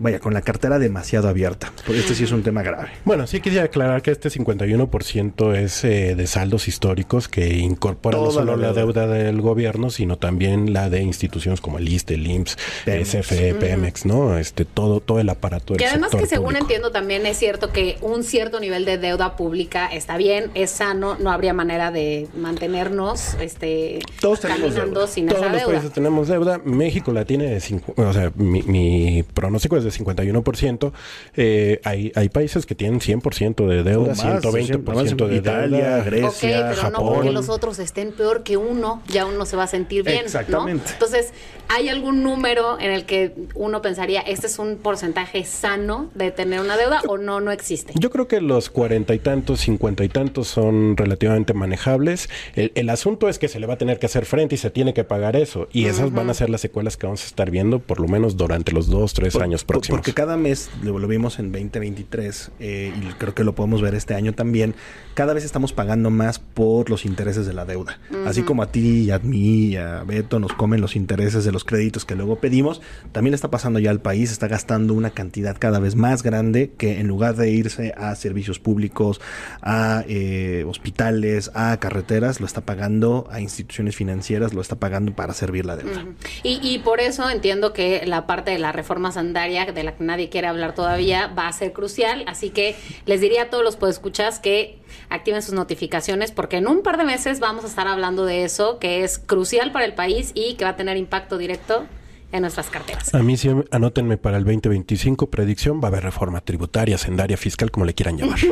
vaya, 0.00 0.18
con 0.18 0.34
la 0.34 0.42
cartera 0.42 0.78
demasiado 0.80 1.28
abierta. 1.28 1.72
Porque 1.86 2.00
este 2.00 2.14
sí 2.16 2.24
es 2.24 2.32
un 2.32 2.42
tema 2.42 2.62
grave. 2.62 2.88
Bueno, 3.04 3.26
sí 3.28 3.40
quisiera 3.40 3.66
aclarar 3.66 4.02
que 4.02 4.10
este 4.10 4.28
51% 4.30 5.54
es 5.56 5.84
eh, 5.84 6.14
de 6.16 6.26
saldos 6.26 6.66
históricos 6.68 7.28
que 7.28 7.54
incorpora 7.58 8.18
no 8.18 8.30
solo 8.32 8.56
la 8.56 8.68
la 8.68 8.72
deuda. 8.72 9.06
del 9.06 9.40
gobierno, 9.40 9.90
sino 9.90 10.16
también 10.18 10.72
la 10.72 10.90
de 10.90 11.02
instituciones 11.02 11.60
como 11.60 11.78
el 11.78 11.88
ISTE, 11.88 12.14
el 12.14 12.26
IMSS, 12.26 12.56
Pemex. 12.84 13.08
SFE, 13.08 13.54
Pemex, 13.54 14.06
¿no? 14.06 14.36
Este, 14.38 14.64
todo, 14.64 15.00
todo 15.00 15.20
el 15.20 15.28
aparato 15.28 15.74
del 15.74 15.78
Que 15.78 15.86
además 15.86 16.10
sector 16.10 16.20
que 16.28 16.34
según 16.34 16.44
público. 16.46 16.64
entiendo 16.64 16.90
también 16.90 17.26
es 17.26 17.36
cierto 17.38 17.70
que 17.70 17.96
un 18.00 18.24
cierto 18.24 18.58
nivel 18.60 18.84
de 18.84 18.98
deuda 18.98 19.36
pública 19.36 19.86
está 19.86 20.16
bien, 20.16 20.50
es 20.54 20.70
sano, 20.70 21.16
no 21.20 21.30
habría 21.30 21.52
manera 21.52 21.90
de 21.90 22.26
mantenernos 22.36 23.34
este 23.40 24.00
Todos 24.20 24.40
tenemos 24.40 24.62
caminando 24.70 25.00
deuda. 25.00 25.12
sin 25.12 25.26
Todos 25.26 25.40
esa 25.42 25.50
los 25.52 25.60
deuda. 25.60 25.72
países 25.74 25.92
tenemos 25.92 26.28
deuda. 26.28 26.60
México 26.64 27.12
la 27.12 27.24
tiene 27.24 27.44
de 27.46 27.58
cincu- 27.58 27.94
o 27.96 28.12
sea, 28.12 28.32
mi, 28.36 28.62
mi 28.62 29.22
pronóstico 29.22 29.76
es 29.76 29.84
de 29.84 29.89
de 29.90 30.04
51%. 30.04 30.92
Eh, 31.36 31.80
hay, 31.84 32.12
hay 32.14 32.28
países 32.28 32.66
que 32.66 32.74
tienen 32.74 33.00
100% 33.00 33.66
de 33.66 33.82
deuda, 33.82 34.14
más, 34.14 34.42
120% 34.44 35.26
de 35.26 35.36
Italia, 35.36 35.78
deuda. 35.96 36.02
Grecia, 36.04 36.28
ok, 36.60 36.66
pero 36.70 36.82
Japón. 36.82 36.92
no 37.06 37.12
porque 37.14 37.30
los 37.32 37.48
otros 37.48 37.78
estén 37.78 38.12
peor 38.12 38.42
que 38.42 38.56
uno, 38.56 39.02
ya 39.08 39.26
uno 39.26 39.46
se 39.46 39.56
va 39.56 39.64
a 39.64 39.66
sentir 39.68 40.02
bien. 40.04 40.18
¿no? 40.18 40.24
Exactamente. 40.24 40.90
Entonces, 40.92 41.32
¿hay 41.68 41.88
algún 41.88 42.22
número 42.22 42.78
en 42.80 42.90
el 42.90 43.04
que 43.06 43.34
uno 43.54 43.82
pensaría, 43.82 44.20
este 44.20 44.46
es 44.46 44.58
un 44.58 44.76
porcentaje 44.76 45.44
sano 45.44 46.10
de 46.14 46.30
tener 46.30 46.60
una 46.60 46.76
deuda 46.76 47.00
o 47.08 47.18
no, 47.18 47.40
no 47.40 47.50
existe? 47.52 47.92
Yo 47.96 48.10
creo 48.10 48.28
que 48.28 48.40
los 48.40 48.70
cuarenta 48.70 49.14
y 49.14 49.18
tantos, 49.18 49.60
cincuenta 49.60 50.04
y 50.04 50.08
tantos 50.08 50.48
son 50.48 50.96
relativamente 50.96 51.54
manejables. 51.54 52.28
El, 52.54 52.72
el 52.74 52.90
asunto 52.90 53.28
es 53.28 53.38
que 53.38 53.48
se 53.48 53.60
le 53.60 53.66
va 53.66 53.74
a 53.74 53.78
tener 53.78 53.98
que 53.98 54.06
hacer 54.06 54.24
frente 54.26 54.54
y 54.54 54.58
se 54.58 54.70
tiene 54.70 54.94
que 54.94 55.04
pagar 55.04 55.36
eso. 55.36 55.68
Y 55.72 55.86
esas 55.86 56.12
van 56.12 56.30
a 56.30 56.34
ser 56.34 56.50
las 56.50 56.60
secuelas 56.60 56.96
que 56.96 57.06
vamos 57.06 57.22
a 57.22 57.26
estar 57.26 57.50
viendo 57.50 57.78
por 57.78 58.00
lo 58.00 58.08
menos 58.08 58.36
durante 58.36 58.72
los 58.72 58.88
dos, 58.88 59.14
tres 59.14 59.32
Por- 59.32 59.42
años 59.42 59.64
por- 59.64 59.76
próximos. 59.80 59.98
Porque 59.98 60.14
cada 60.14 60.36
mes, 60.36 60.70
lo, 60.82 60.98
lo 60.98 61.08
vimos 61.08 61.38
en 61.38 61.52
2023, 61.52 62.50
eh, 62.60 62.92
y 62.94 63.12
creo 63.14 63.34
que 63.34 63.44
lo 63.44 63.54
podemos 63.54 63.82
ver 63.82 63.94
este 63.94 64.14
año 64.14 64.32
también, 64.32 64.74
cada 65.14 65.34
vez 65.34 65.44
estamos 65.44 65.72
pagando 65.72 66.10
más 66.10 66.38
por 66.38 66.88
los 66.88 67.04
intereses 67.04 67.46
de 67.46 67.52
la 67.52 67.64
deuda. 67.64 67.98
Así 68.26 68.42
como 68.42 68.62
a 68.62 68.72
ti 68.72 69.02
y 69.02 69.10
a 69.10 69.18
mí 69.18 69.66
y 69.66 69.76
a 69.76 70.02
Beto 70.04 70.38
nos 70.38 70.52
comen 70.52 70.80
los 70.80 70.96
intereses 70.96 71.44
de 71.44 71.52
los 71.52 71.64
créditos 71.64 72.04
que 72.04 72.14
luego 72.14 72.36
pedimos, 72.36 72.80
también 73.12 73.32
le 73.32 73.34
está 73.34 73.50
pasando 73.50 73.78
ya 73.78 73.90
al 73.90 74.00
país, 74.00 74.30
está 74.30 74.48
gastando 74.48 74.94
una 74.94 75.10
cantidad 75.10 75.56
cada 75.58 75.78
vez 75.78 75.94
más 75.94 76.22
grande 76.22 76.72
que 76.76 77.00
en 77.00 77.08
lugar 77.08 77.36
de 77.36 77.50
irse 77.50 77.92
a 77.96 78.14
servicios 78.14 78.60
públicos, 78.60 79.20
a 79.62 80.04
eh, 80.08 80.64
hospitales, 80.66 81.50
a 81.54 81.76
carreteras, 81.78 82.40
lo 82.40 82.46
está 82.46 82.62
pagando 82.62 83.28
a 83.30 83.40
instituciones 83.40 83.96
financieras, 83.96 84.54
lo 84.54 84.60
está 84.60 84.76
pagando 84.76 85.12
para 85.12 85.34
servir 85.34 85.66
la 85.66 85.76
deuda. 85.76 86.06
Y, 86.42 86.60
y 86.62 86.78
por 86.78 87.00
eso 87.00 87.28
entiendo 87.28 87.72
que 87.72 88.06
la 88.06 88.26
parte 88.26 88.52
de 88.52 88.58
la 88.58 88.72
reforma 88.72 89.12
sandaria, 89.12 89.66
de 89.72 89.82
la 89.84 89.94
que 89.96 90.04
nadie 90.04 90.28
quiere 90.28 90.46
hablar 90.46 90.74
todavía, 90.74 91.26
va 91.28 91.48
a 91.48 91.52
ser 91.52 91.72
crucial. 91.72 92.24
Así 92.26 92.50
que 92.50 92.76
les 93.06 93.20
diría 93.20 93.42
a 93.42 93.50
todos 93.50 93.62
los 93.64 93.76
podescuchas 93.76 94.38
que 94.38 94.78
activen 95.08 95.42
sus 95.42 95.54
notificaciones, 95.54 96.30
porque 96.32 96.56
en 96.56 96.68
un 96.68 96.82
par 96.82 96.96
de 96.98 97.04
meses 97.04 97.40
vamos 97.40 97.64
a 97.64 97.68
estar 97.68 97.86
hablando 97.88 98.24
de 98.24 98.44
eso, 98.44 98.78
que 98.78 99.04
es 99.04 99.18
crucial 99.18 99.72
para 99.72 99.84
el 99.84 99.94
país 99.94 100.32
y 100.34 100.54
que 100.54 100.64
va 100.64 100.70
a 100.70 100.76
tener 100.76 100.96
impacto 100.96 101.38
directo 101.38 101.84
en 102.32 102.42
nuestras 102.42 102.68
carteras. 102.70 103.12
A 103.14 103.18
mí 103.24 103.36
sí, 103.36 103.50
anótenme 103.72 104.16
para 104.16 104.36
el 104.36 104.44
2025, 104.44 105.28
predicción, 105.30 105.80
va 105.80 105.84
a 105.84 105.88
haber 105.88 106.04
reforma 106.04 106.40
tributaria, 106.40 106.96
sendaria, 106.96 107.36
fiscal, 107.36 107.70
como 107.72 107.86
le 107.86 107.94
quieran 107.94 108.16
llamar. 108.18 108.38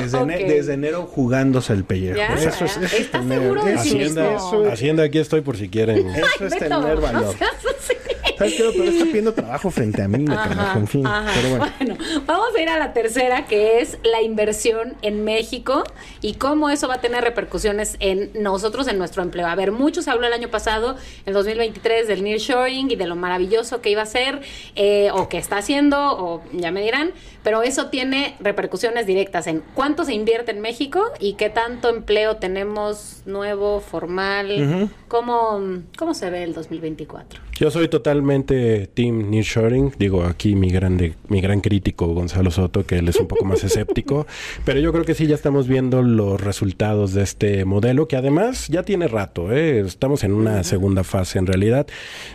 Desde, 0.00 0.18
ene- 0.18 0.36
Ok. 0.42 0.48
desde 0.48 0.74
enero 0.74 1.02
jugándose 1.06 1.72
el 1.72 1.84
pellejo. 1.84 2.16
Ya, 2.16 2.34
eso 2.34 2.48
es, 2.48 2.60
eso 2.62 2.80
es 2.80 2.92
¿Estás 2.94 3.20
tener- 3.22 3.40
seguro 3.40 3.64
de 3.64 3.72
sí 3.78 3.88
Hacienda, 3.96 4.22
mismo? 4.32 4.36
eso 4.48 4.66
es- 4.66 4.72
Hacienda, 4.72 5.02
aquí 5.04 5.18
estoy 5.18 5.40
por 5.40 5.56
si 5.56 5.68
quieren. 5.68 6.08
eso 6.10 6.26
Ay, 6.26 6.46
es 6.46 6.52
Beto, 6.54 6.80
tener 6.80 6.94
no 6.96 7.00
valor. 7.00 7.36
seas 7.38 7.50
así. 7.80 7.94
¿Sabes 8.38 8.54
qué? 8.54 8.70
Pero 8.72 8.84
está 8.84 9.04
pidiendo 9.04 9.32
trabajo 9.34 9.70
frente 9.70 10.02
a 10.02 10.08
mí, 10.08 10.24
Ajá, 10.28 10.48
carajo, 10.48 10.78
en 10.78 10.86
fin. 10.86 11.06
ajá. 11.06 11.30
Pero 11.34 11.48
bueno. 11.56 11.64
Bueno, 11.78 11.96
vamos 12.26 12.48
a 12.56 12.60
ir 12.62 12.68
a 12.68 12.78
la 12.78 12.92
tercera, 12.92 13.46
que 13.46 13.80
es 13.80 13.98
la 14.02 14.22
inversión 14.22 14.94
en 15.02 15.24
México 15.24 15.84
y 16.20 16.34
cómo 16.34 16.70
eso 16.70 16.88
va 16.88 16.94
a 16.94 17.00
tener 17.00 17.22
repercusiones 17.24 17.96
en 18.00 18.30
nosotros, 18.34 18.86
en 18.88 18.98
nuestro 18.98 19.22
empleo. 19.22 19.46
A 19.46 19.54
ver, 19.54 19.72
mucho 19.72 20.02
se 20.02 20.10
habló 20.10 20.26
el 20.26 20.32
año 20.32 20.48
pasado, 20.48 20.96
en 21.26 21.32
2023, 21.32 22.08
del 22.08 22.22
nearshoring 22.24 22.90
y 22.90 22.96
de 22.96 23.06
lo 23.06 23.16
maravilloso 23.16 23.80
que 23.80 23.90
iba 23.90 24.02
a 24.02 24.06
ser, 24.06 24.40
eh, 24.76 25.10
o 25.12 25.28
que 25.28 25.38
está 25.38 25.58
haciendo, 25.58 25.96
o 25.98 26.42
ya 26.52 26.70
me 26.70 26.82
dirán, 26.82 27.12
pero 27.44 27.62
eso 27.62 27.86
tiene 27.86 28.34
repercusiones 28.40 29.06
directas 29.06 29.46
en 29.46 29.62
cuánto 29.74 30.04
se 30.04 30.14
invierte 30.14 30.50
en 30.50 30.60
México 30.60 31.04
y 31.20 31.34
qué 31.34 31.50
tanto 31.50 31.90
empleo 31.90 32.36
tenemos 32.36 33.22
nuevo, 33.26 33.80
formal, 33.80 34.90
cómo, 35.08 35.60
cómo 35.96 36.14
se 36.14 36.30
ve 36.30 36.42
el 36.42 36.54
2024. 36.54 37.40
Yo 37.56 37.70
soy 37.70 37.86
totalmente 37.88 38.88
team 38.88 39.30
nearshoring. 39.30 39.92
Digo, 39.96 40.24
aquí 40.24 40.56
mi 40.56 40.70
grande, 40.70 41.14
mi 41.28 41.40
gran 41.40 41.60
crítico 41.60 42.08
Gonzalo 42.08 42.50
Soto, 42.50 42.84
que 42.84 42.96
él 42.96 43.08
es 43.08 43.16
un 43.16 43.28
poco 43.28 43.44
más 43.44 43.62
escéptico. 43.64 44.26
Pero 44.64 44.80
yo 44.80 44.90
creo 44.92 45.04
que 45.04 45.14
sí 45.14 45.28
ya 45.28 45.36
estamos 45.36 45.68
viendo 45.68 46.02
los 46.02 46.40
resultados 46.40 47.14
de 47.14 47.22
este 47.22 47.64
modelo, 47.64 48.08
que 48.08 48.16
además 48.16 48.66
ya 48.66 48.82
tiene 48.82 49.06
rato. 49.06 49.52
¿eh? 49.52 49.80
Estamos 49.80 50.24
en 50.24 50.32
una 50.32 50.64
segunda 50.64 51.04
fase 51.04 51.38
en 51.38 51.46
realidad. 51.46 51.86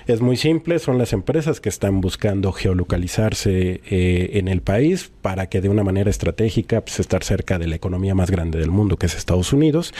Es 0.08 0.22
muy 0.22 0.38
simple, 0.38 0.80
son 0.80 0.98
las 0.98 1.12
empresas 1.12 1.60
que 1.60 1.68
están 1.68 2.00
buscando 2.00 2.54
geolocalizarse 2.54 3.82
eh, 3.90 4.30
en 4.34 4.48
el 4.48 4.62
para 5.08 5.48
que 5.48 5.62
de 5.62 5.70
una 5.70 5.84
manera 5.84 6.10
estratégica 6.10 6.82
pues, 6.82 7.00
estar 7.00 7.24
cerca 7.24 7.58
de 7.58 7.68
la 7.68 7.76
economía 7.76 8.16
más 8.16 8.32
grande 8.32 8.60
del 8.60 8.72
mundo, 8.72 8.98
que 8.98 9.06
es 9.06 9.16
Estados 9.16 9.54
Unidos, 9.54 9.94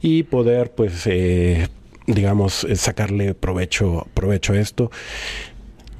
y 0.00 0.24
poder 0.24 0.70
pues 0.72 1.06
eh, 1.06 1.68
digamos, 2.06 2.64
eh, 2.64 2.76
sacarle 2.76 3.34
provecho, 3.34 4.06
provecho 4.14 4.52
a 4.52 4.58
esto. 4.58 4.90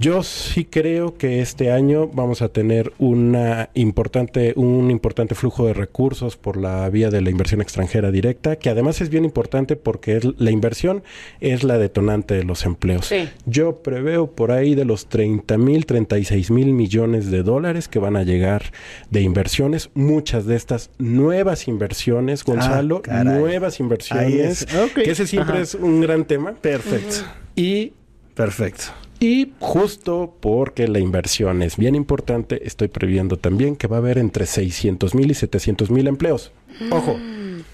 Yo 0.00 0.24
sí 0.24 0.64
creo 0.64 1.16
que 1.16 1.40
este 1.40 1.70
año 1.70 2.08
vamos 2.08 2.42
a 2.42 2.48
tener 2.48 2.92
una 2.98 3.70
importante, 3.74 4.52
un 4.56 4.90
importante 4.90 5.36
flujo 5.36 5.66
de 5.66 5.72
recursos 5.72 6.36
por 6.36 6.56
la 6.56 6.88
vía 6.90 7.10
de 7.10 7.20
la 7.20 7.30
inversión 7.30 7.60
extranjera 7.62 8.10
directa, 8.10 8.56
que 8.56 8.70
además 8.70 9.00
es 9.00 9.08
bien 9.08 9.24
importante 9.24 9.76
porque 9.76 10.16
es- 10.16 10.24
la 10.36 10.50
inversión 10.50 11.04
es 11.40 11.62
la 11.62 11.78
detonante 11.78 12.34
de 12.34 12.42
los 12.42 12.64
empleos. 12.66 13.06
Sí. 13.06 13.28
Yo 13.46 13.82
preveo 13.82 14.26
por 14.32 14.50
ahí 14.50 14.74
de 14.74 14.84
los 14.84 15.06
30 15.06 15.58
mil, 15.58 15.86
36 15.86 16.50
mil 16.50 16.72
millones 16.72 17.30
de 17.30 17.44
dólares 17.44 17.86
que 17.86 18.00
van 18.00 18.16
a 18.16 18.24
llegar 18.24 18.72
de 19.10 19.20
inversiones, 19.22 19.90
muchas 19.94 20.44
de 20.44 20.56
estas 20.56 20.90
nuevas 20.98 21.68
inversiones, 21.68 22.42
Gonzalo, 22.42 23.00
caray. 23.00 23.38
nuevas 23.38 23.78
inversiones, 23.78 24.24
Ahí 24.26 24.40
es. 24.40 24.62
Ok. 24.74 25.02
que 25.04 25.10
ese 25.12 25.26
siempre 25.28 25.54
Ajá. 25.54 25.62
es 25.62 25.74
un 25.76 26.00
gran 26.00 26.24
tema. 26.24 26.52
Perfecto. 26.60 27.16
Y 27.54 27.92
Perfecto. 28.34 28.86
Y 29.24 29.52
justo 29.58 30.34
porque 30.40 30.86
la 30.86 30.98
inversión 30.98 31.62
es 31.62 31.78
bien 31.78 31.94
importante, 31.94 32.66
estoy 32.66 32.88
previendo 32.88 33.38
también 33.38 33.74
que 33.74 33.86
va 33.86 33.96
a 33.96 34.00
haber 34.00 34.18
entre 34.18 34.44
600 34.44 35.14
mil 35.14 35.30
y 35.30 35.34
700 35.34 35.90
mil 35.90 36.06
empleos. 36.08 36.52
Ojo, 36.90 37.16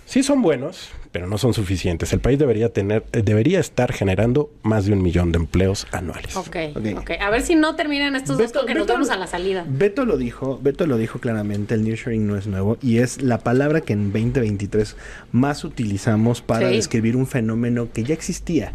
sí 0.07 0.23
son 0.23 0.43
buenos, 0.43 0.91
pero 1.11 1.27
no 1.27 1.39
son 1.39 1.53
suficientes. 1.55 2.13
El 2.13 2.21
país 2.21 2.39
debería 2.39 2.69
tener, 2.73 3.05
eh, 3.13 3.23
debería 3.23 3.59
estar 3.59 3.93
generando 3.93 4.51
más 4.63 4.85
de 4.87 4.93
un 4.93 5.03
millón 5.03 5.33
de 5.33 5.39
empleos 5.39 5.89
anuales. 5.91 6.37
Ok, 6.37 6.57
Ok. 6.77 6.87
ok. 6.99 7.11
A 7.21 7.31
ver 7.31 7.43
si 7.43 7.57
no 7.57 7.75
terminan 7.75 8.15
estos 8.15 8.39
dos 8.39 8.53
Beto- 8.53 8.59
con 8.61 8.67
que 8.69 8.75
nos 8.75 8.87
Beto- 8.87 8.93
vemos 8.93 9.11
a 9.11 9.17
la 9.17 9.27
salida. 9.27 9.65
Beto 9.69 10.05
lo 10.05 10.19
dijo, 10.19 10.61
Beto 10.63 10.87
lo 10.87 10.99
dijo 10.99 11.19
claramente, 11.19 11.75
el 11.75 11.83
nearshoring 11.83 12.27
no 12.29 12.37
es 12.37 12.47
nuevo 12.47 12.77
y 12.83 12.99
es 12.99 13.23
la 13.23 13.39
palabra 13.39 13.81
que 13.81 13.95
en 13.95 14.13
2023 14.13 14.97
más 15.33 15.65
utilizamos 15.65 16.43
para 16.43 16.69
Sí. 16.69 16.77
describir 16.77 17.17
un 17.17 17.27
fenómeno 17.27 17.89
que 17.93 18.05
ya 18.05 18.15
existía 18.15 18.73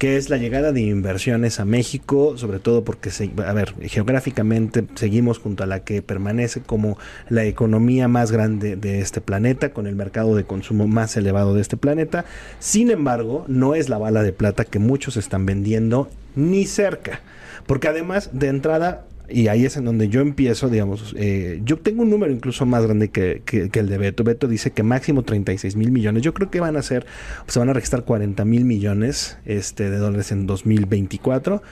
que 0.00 0.16
es 0.16 0.30
la 0.30 0.38
llegada 0.38 0.72
de 0.72 0.80
inversiones 0.80 1.60
a 1.60 1.66
México, 1.66 2.38
sobre 2.38 2.58
todo 2.58 2.84
porque, 2.84 3.10
se, 3.10 3.30
a 3.46 3.52
ver, 3.52 3.74
geográficamente 3.82 4.86
seguimos 4.94 5.38
junto 5.38 5.62
a 5.62 5.66
la 5.66 5.80
que 5.80 6.00
permanece 6.00 6.62
como 6.62 6.96
la 7.28 7.44
economía 7.44 8.08
más 8.08 8.32
grande 8.32 8.76
de 8.76 9.00
este 9.00 9.20
planeta, 9.20 9.74
con 9.74 9.86
el 9.86 9.96
mercado 9.96 10.34
de 10.34 10.44
consumo 10.44 10.88
más 10.88 11.18
elevado 11.18 11.52
de 11.52 11.60
este 11.60 11.76
planeta. 11.76 12.24
Sin 12.60 12.90
embargo, 12.90 13.44
no 13.46 13.74
es 13.74 13.90
la 13.90 13.98
bala 13.98 14.22
de 14.22 14.32
plata 14.32 14.64
que 14.64 14.78
muchos 14.78 15.18
están 15.18 15.44
vendiendo 15.44 16.08
ni 16.34 16.64
cerca. 16.64 17.20
Porque 17.66 17.88
además, 17.88 18.30
de 18.32 18.48
entrada, 18.48 19.04
y 19.32 19.48
ahí 19.48 19.64
es 19.64 19.76
en 19.76 19.84
donde 19.84 20.08
yo 20.08 20.20
empiezo, 20.20 20.68
digamos, 20.68 21.14
eh, 21.16 21.60
yo 21.64 21.78
tengo 21.78 22.02
un 22.02 22.10
número 22.10 22.32
incluso 22.32 22.66
más 22.66 22.84
grande 22.84 23.08
que, 23.08 23.42
que- 23.44 23.68
que 23.70 23.80
el 23.80 23.88
de 23.88 23.98
Beto. 23.98 24.24
Beto 24.24 24.48
dice 24.48 24.70
que 24.72 24.82
máximo 24.82 25.22
36 25.22 25.76
mil 25.76 25.90
millones. 25.90 26.22
Yo 26.22 26.34
creo 26.34 26.50
que 26.50 26.60
van 26.60 26.76
a 26.76 26.82
ser, 26.82 27.06
se 27.46 27.58
van 27.58 27.68
a 27.68 27.72
registrar 27.72 28.04
40 28.04 28.44
mil 28.44 28.64
millones 28.64 29.38
este, 29.44 29.90
de 29.90 29.98
dólares 29.98 30.32
en 30.32 30.46
2024. 30.46 31.62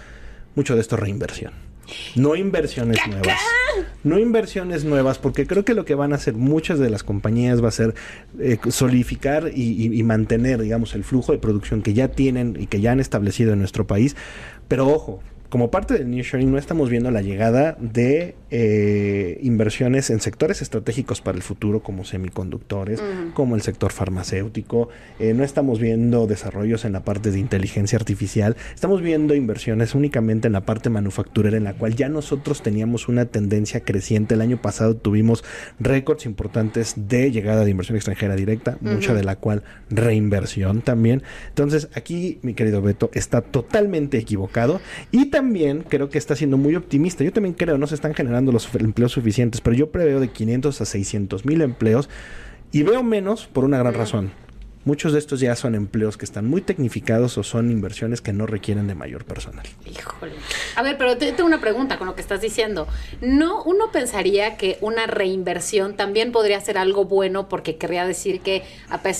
Mucho 0.54 0.74
de 0.74 0.80
esto 0.80 0.96
reinversión. 0.96 1.52
No 2.16 2.36
inversiones 2.36 2.98
nuevas. 3.08 3.38
No 4.04 4.18
inversiones 4.18 4.84
nuevas, 4.84 5.18
porque 5.18 5.46
creo 5.46 5.64
que 5.64 5.72
lo 5.72 5.86
que 5.86 5.94
van 5.94 6.12
a 6.12 6.16
hacer 6.16 6.34
muchas 6.34 6.78
de 6.78 6.90
las 6.90 7.02
compañías 7.02 7.62
va 7.64 7.68
a 7.68 7.70
ser 7.72 7.94
eh, 8.38 8.58
solidificar 8.68 9.50
y, 9.54 9.62
y- 9.86 9.98
y 9.98 10.02
mantener, 10.02 10.60
digamos, 10.60 10.94
el 10.94 11.04
flujo 11.04 11.32
de 11.32 11.38
producción 11.38 11.80
que 11.80 11.94
ya 11.94 12.08
tienen 12.08 12.56
y 12.60 12.66
que 12.66 12.80
ya 12.82 12.92
han 12.92 13.00
establecido 13.00 13.52
en 13.54 13.60
nuestro 13.60 13.86
país. 13.86 14.16
Pero 14.68 14.86
ojo, 14.88 15.22
como 15.48 15.70
parte 15.70 15.94
del 15.94 16.10
nearshoring 16.10 16.50
no 16.50 16.58
estamos 16.58 16.90
viendo 16.90 17.10
la 17.10 17.22
llegada 17.22 17.76
de 17.80 18.34
eh, 18.50 19.38
inversiones 19.42 20.10
en 20.10 20.20
sectores 20.20 20.62
estratégicos 20.62 21.20
para 21.20 21.36
el 21.36 21.42
futuro 21.42 21.80
como 21.80 22.04
semiconductores, 22.04 23.02
como 23.34 23.56
el 23.56 23.62
sector 23.62 23.92
farmacéutico. 23.92 24.88
Eh, 25.18 25.34
no 25.34 25.44
estamos 25.44 25.78
viendo 25.80 26.26
desarrollos 26.26 26.84
en 26.84 26.92
la 26.92 27.04
parte 27.04 27.30
de 27.30 27.38
inteligencia 27.38 27.96
artificial. 27.96 28.56
Estamos 28.74 29.02
viendo 29.02 29.34
inversiones 29.34 29.94
únicamente 29.94 30.46
en 30.46 30.52
la 30.52 30.62
parte 30.62 30.88
manufacturera 30.88 31.56
en 31.56 31.64
la 31.64 31.74
cual 31.74 31.94
ya 31.94 32.08
nosotros 32.08 32.62
teníamos 32.62 33.08
una 33.08 33.26
tendencia 33.26 33.80
creciente. 33.80 34.34
El 34.34 34.40
año 34.40 34.62
pasado 34.62 34.96
tuvimos 34.96 35.44
récords 35.78 36.24
importantes 36.24 36.94
de 36.96 37.30
llegada 37.30 37.64
de 37.64 37.70
inversión 37.70 37.96
extranjera 37.96 38.34
directa, 38.34 38.78
mucha 38.80 39.12
de 39.14 39.24
la 39.24 39.36
cual 39.36 39.62
reinversión 39.90 40.80
también. 40.80 41.22
Entonces 41.48 41.88
aquí, 41.94 42.38
mi 42.42 42.54
querido 42.54 42.80
Beto, 42.80 43.10
está 43.12 43.42
totalmente 43.42 44.16
equivocado 44.16 44.80
y 45.10 45.26
también 45.26 45.84
creo 45.86 46.08
que 46.08 46.18
está 46.18 46.34
siendo 46.34 46.56
muy 46.56 46.76
optimista. 46.76 47.24
Yo 47.24 47.32
también 47.32 47.54
creo, 47.54 47.76
no 47.76 47.86
se 47.86 47.94
están 47.94 48.14
generando 48.14 48.37
los 48.46 48.68
empleos 48.74 49.12
suficientes, 49.12 49.60
pero 49.60 49.76
yo 49.76 49.90
preveo 49.90 50.20
de 50.20 50.28
500 50.28 50.80
a 50.80 50.84
600 50.84 51.44
mil 51.44 51.60
empleos 51.62 52.08
y 52.72 52.82
veo 52.82 53.02
menos 53.02 53.46
por 53.46 53.64
una 53.64 53.78
gran 53.78 53.94
razón. 53.94 54.30
Muchos 54.84 55.12
de 55.12 55.18
estos 55.18 55.40
ya 55.40 55.54
son 55.54 55.74
empleos 55.74 56.16
que 56.16 56.24
están 56.24 56.46
muy 56.46 56.60
tecnificados 56.62 57.36
o 57.36 57.42
son 57.42 57.70
inversiones 57.70 58.20
que 58.20 58.32
no 58.32 58.46
requieren 58.46 58.86
de 58.86 58.94
mayor 58.94 59.24
personal. 59.24 59.66
Híjole. 59.84 60.32
A 60.76 60.82
ver, 60.82 60.96
pero 60.96 61.16
te- 61.18 61.32
tengo 61.32 61.46
una 61.46 61.60
pregunta 61.60 61.98
con 61.98 62.06
lo 62.06 62.14
que 62.14 62.20
estás 62.22 62.40
diciendo. 62.40 62.86
No, 63.20 63.62
uno 63.64 63.90
pensaría 63.92 64.56
que 64.56 64.78
una 64.80 65.06
reinversión 65.06 65.94
también 65.96 66.32
podría 66.32 66.60
ser 66.60 66.78
algo 66.78 67.04
bueno 67.04 67.48
porque 67.48 67.76
querría 67.76 68.06
decir 68.06 68.40
que, 68.40 68.62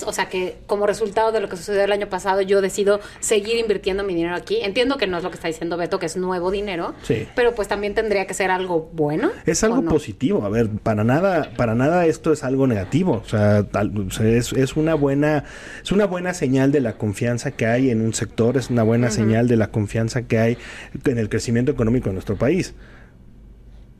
o 0.05 0.13
sea, 0.13 0.27
que 0.29 0.57
como 0.65 0.87
resultado 0.87 1.31
de 1.31 1.39
lo 1.41 1.49
que 1.49 1.57
sucedió 1.57 1.83
el 1.83 1.91
año 1.91 2.09
pasado, 2.09 2.41
yo 2.41 2.61
decido 2.61 2.99
seguir 3.19 3.57
invirtiendo 3.57 4.03
mi 4.03 4.15
dinero 4.15 4.35
aquí. 4.35 4.59
Entiendo 4.61 4.97
que 4.97 5.07
no 5.07 5.17
es 5.17 5.23
lo 5.23 5.29
que 5.29 5.35
está 5.35 5.47
diciendo 5.49 5.77
Beto, 5.77 5.99
que 5.99 6.05
es 6.07 6.17
nuevo 6.17 6.51
dinero, 6.51 6.95
Sí. 7.03 7.27
pero 7.35 7.53
pues 7.53 7.67
también 7.67 7.93
tendría 7.93 8.25
que 8.25 8.33
ser 8.33 8.49
algo 8.49 8.89
bueno. 8.93 9.31
Es 9.45 9.63
algo 9.63 9.83
positivo, 9.83 10.43
a 10.45 10.49
ver, 10.49 10.69
para 10.69 11.03
nada, 11.03 11.51
para 11.55 11.75
nada 11.75 12.05
esto 12.05 12.31
es 12.33 12.43
algo 12.43 12.65
negativo, 12.65 13.21
o 13.23 13.29
sea, 13.29 13.63
tal- 13.63 13.91
o 14.07 14.11
sea, 14.11 14.25
es, 14.27 14.51
es 14.53 14.75
una 14.75 14.95
buena, 14.95 15.43
es 15.83 15.91
una 15.91 16.05
buena 16.05 16.33
señal 16.33 16.71
de 16.71 16.81
la 16.81 16.93
confianza 16.93 17.51
que 17.51 17.65
hay 17.65 17.89
en 17.89 18.01
un 18.01 18.13
sector, 18.13 18.57
es 18.57 18.69
una 18.69 18.83
buena 18.83 19.11
señal 19.11 19.47
de 19.47 19.57
la 19.57 19.71
confianza 19.71 20.23
que 20.23 20.39
hay 20.39 20.57
en 21.05 21.17
el 21.17 21.29
crecimiento 21.29 21.71
económico 21.71 22.09
de 22.09 22.13
nuestro 22.13 22.37
país. 22.37 22.73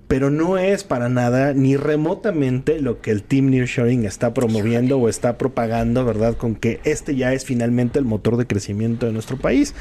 Pero 0.07 0.31
no 0.31 0.57
es 0.57 0.83
para 0.83 1.07
nada 1.07 1.53
ni 1.53 1.77
remotamente 1.77 2.81
lo 2.81 2.99
que 2.99 3.11
el 3.11 3.21
Team 3.21 3.51
Nearshoring 3.51 4.05
está 4.05 4.33
promoviendo 4.33 4.97
o 4.97 5.07
está 5.07 5.37
propagando, 5.37 6.03
¿verdad? 6.03 6.35
Con 6.35 6.55
que 6.55 6.79
este 6.83 7.15
ya 7.15 7.33
es 7.33 7.45
finalmente 7.45 7.99
el 7.99 8.05
motor 8.05 8.37
de 8.37 8.47
crecimiento 8.47 9.05
de 9.05 9.13
nuestro 9.13 9.37
país. 9.37 9.75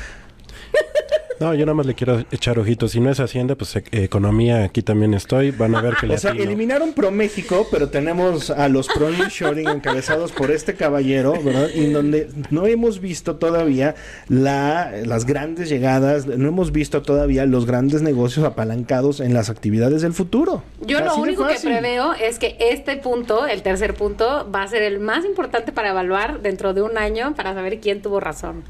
No, 1.41 1.55
yo 1.55 1.65
nada 1.67 1.75
más 1.75 1.87
le 1.87 1.95
quiero 1.95 2.25
echar 2.33 2.59
ojitos. 2.59 2.91
Si 2.93 3.01
no 3.01 3.11
es 3.11 3.21
Hacienda, 3.21 3.55
pues 3.55 3.77
e- 3.77 3.85
economía, 3.93 4.65
aquí 4.65 4.83
también 4.83 5.15
estoy. 5.15 5.51
Van 5.53 5.75
a 5.75 5.81
ver 5.81 5.95
que 5.97 6.07
le 6.07 6.15
O 6.15 6.19
sea, 6.19 6.31
atino. 6.31 6.45
eliminaron 6.45 6.93
ProMéxico, 6.93 7.69
pero 7.71 7.89
tenemos 7.91 8.51
a 8.51 8.69
los 8.69 8.89
Pro 8.89 9.11
Shoring 9.11 9.69
encabezados 9.69 10.33
por 10.33 10.51
este 10.51 10.75
caballero, 10.75 11.35
¿verdad? 11.43 11.69
Y 11.75 11.85
en 11.87 11.93
donde 11.93 12.29
no 12.51 12.67
hemos 12.67 13.01
visto 13.01 13.37
todavía 13.37 13.95
la, 14.29 14.93
las 15.05 15.27
grandes 15.27 15.69
llegadas, 15.69 16.27
no 16.27 16.49
hemos 16.49 16.73
visto 16.73 17.03
todavía 17.03 17.47
los 17.47 17.67
grandes 17.67 18.03
negocios 18.03 18.45
apalancados 18.45 19.21
en 19.21 19.33
las 19.35 19.49
actividades 19.51 20.03
del 20.03 20.13
futuro. 20.15 20.63
Yo 20.81 21.01
lo 21.01 21.13
Así 21.13 21.21
único 21.21 21.47
que 21.47 21.55
preveo 21.63 22.15
es 22.15 22.39
que 22.39 22.57
este 22.59 22.97
punto, 22.97 23.47
el 23.47 23.63
tercer 23.63 23.95
punto, 23.95 24.51
va 24.53 24.63
a 24.63 24.69
ser 24.69 24.83
el 24.83 24.99
más 24.99 25.25
importante 25.25 25.73
para 25.73 25.91
evaluar 25.91 26.41
dentro 26.43 26.75
de 26.75 26.83
un 26.83 26.99
año 26.99 27.35
para 27.37 27.55
saber 27.55 27.79
quién 27.81 28.03
tuvo 28.03 28.19
razón. 28.21 28.65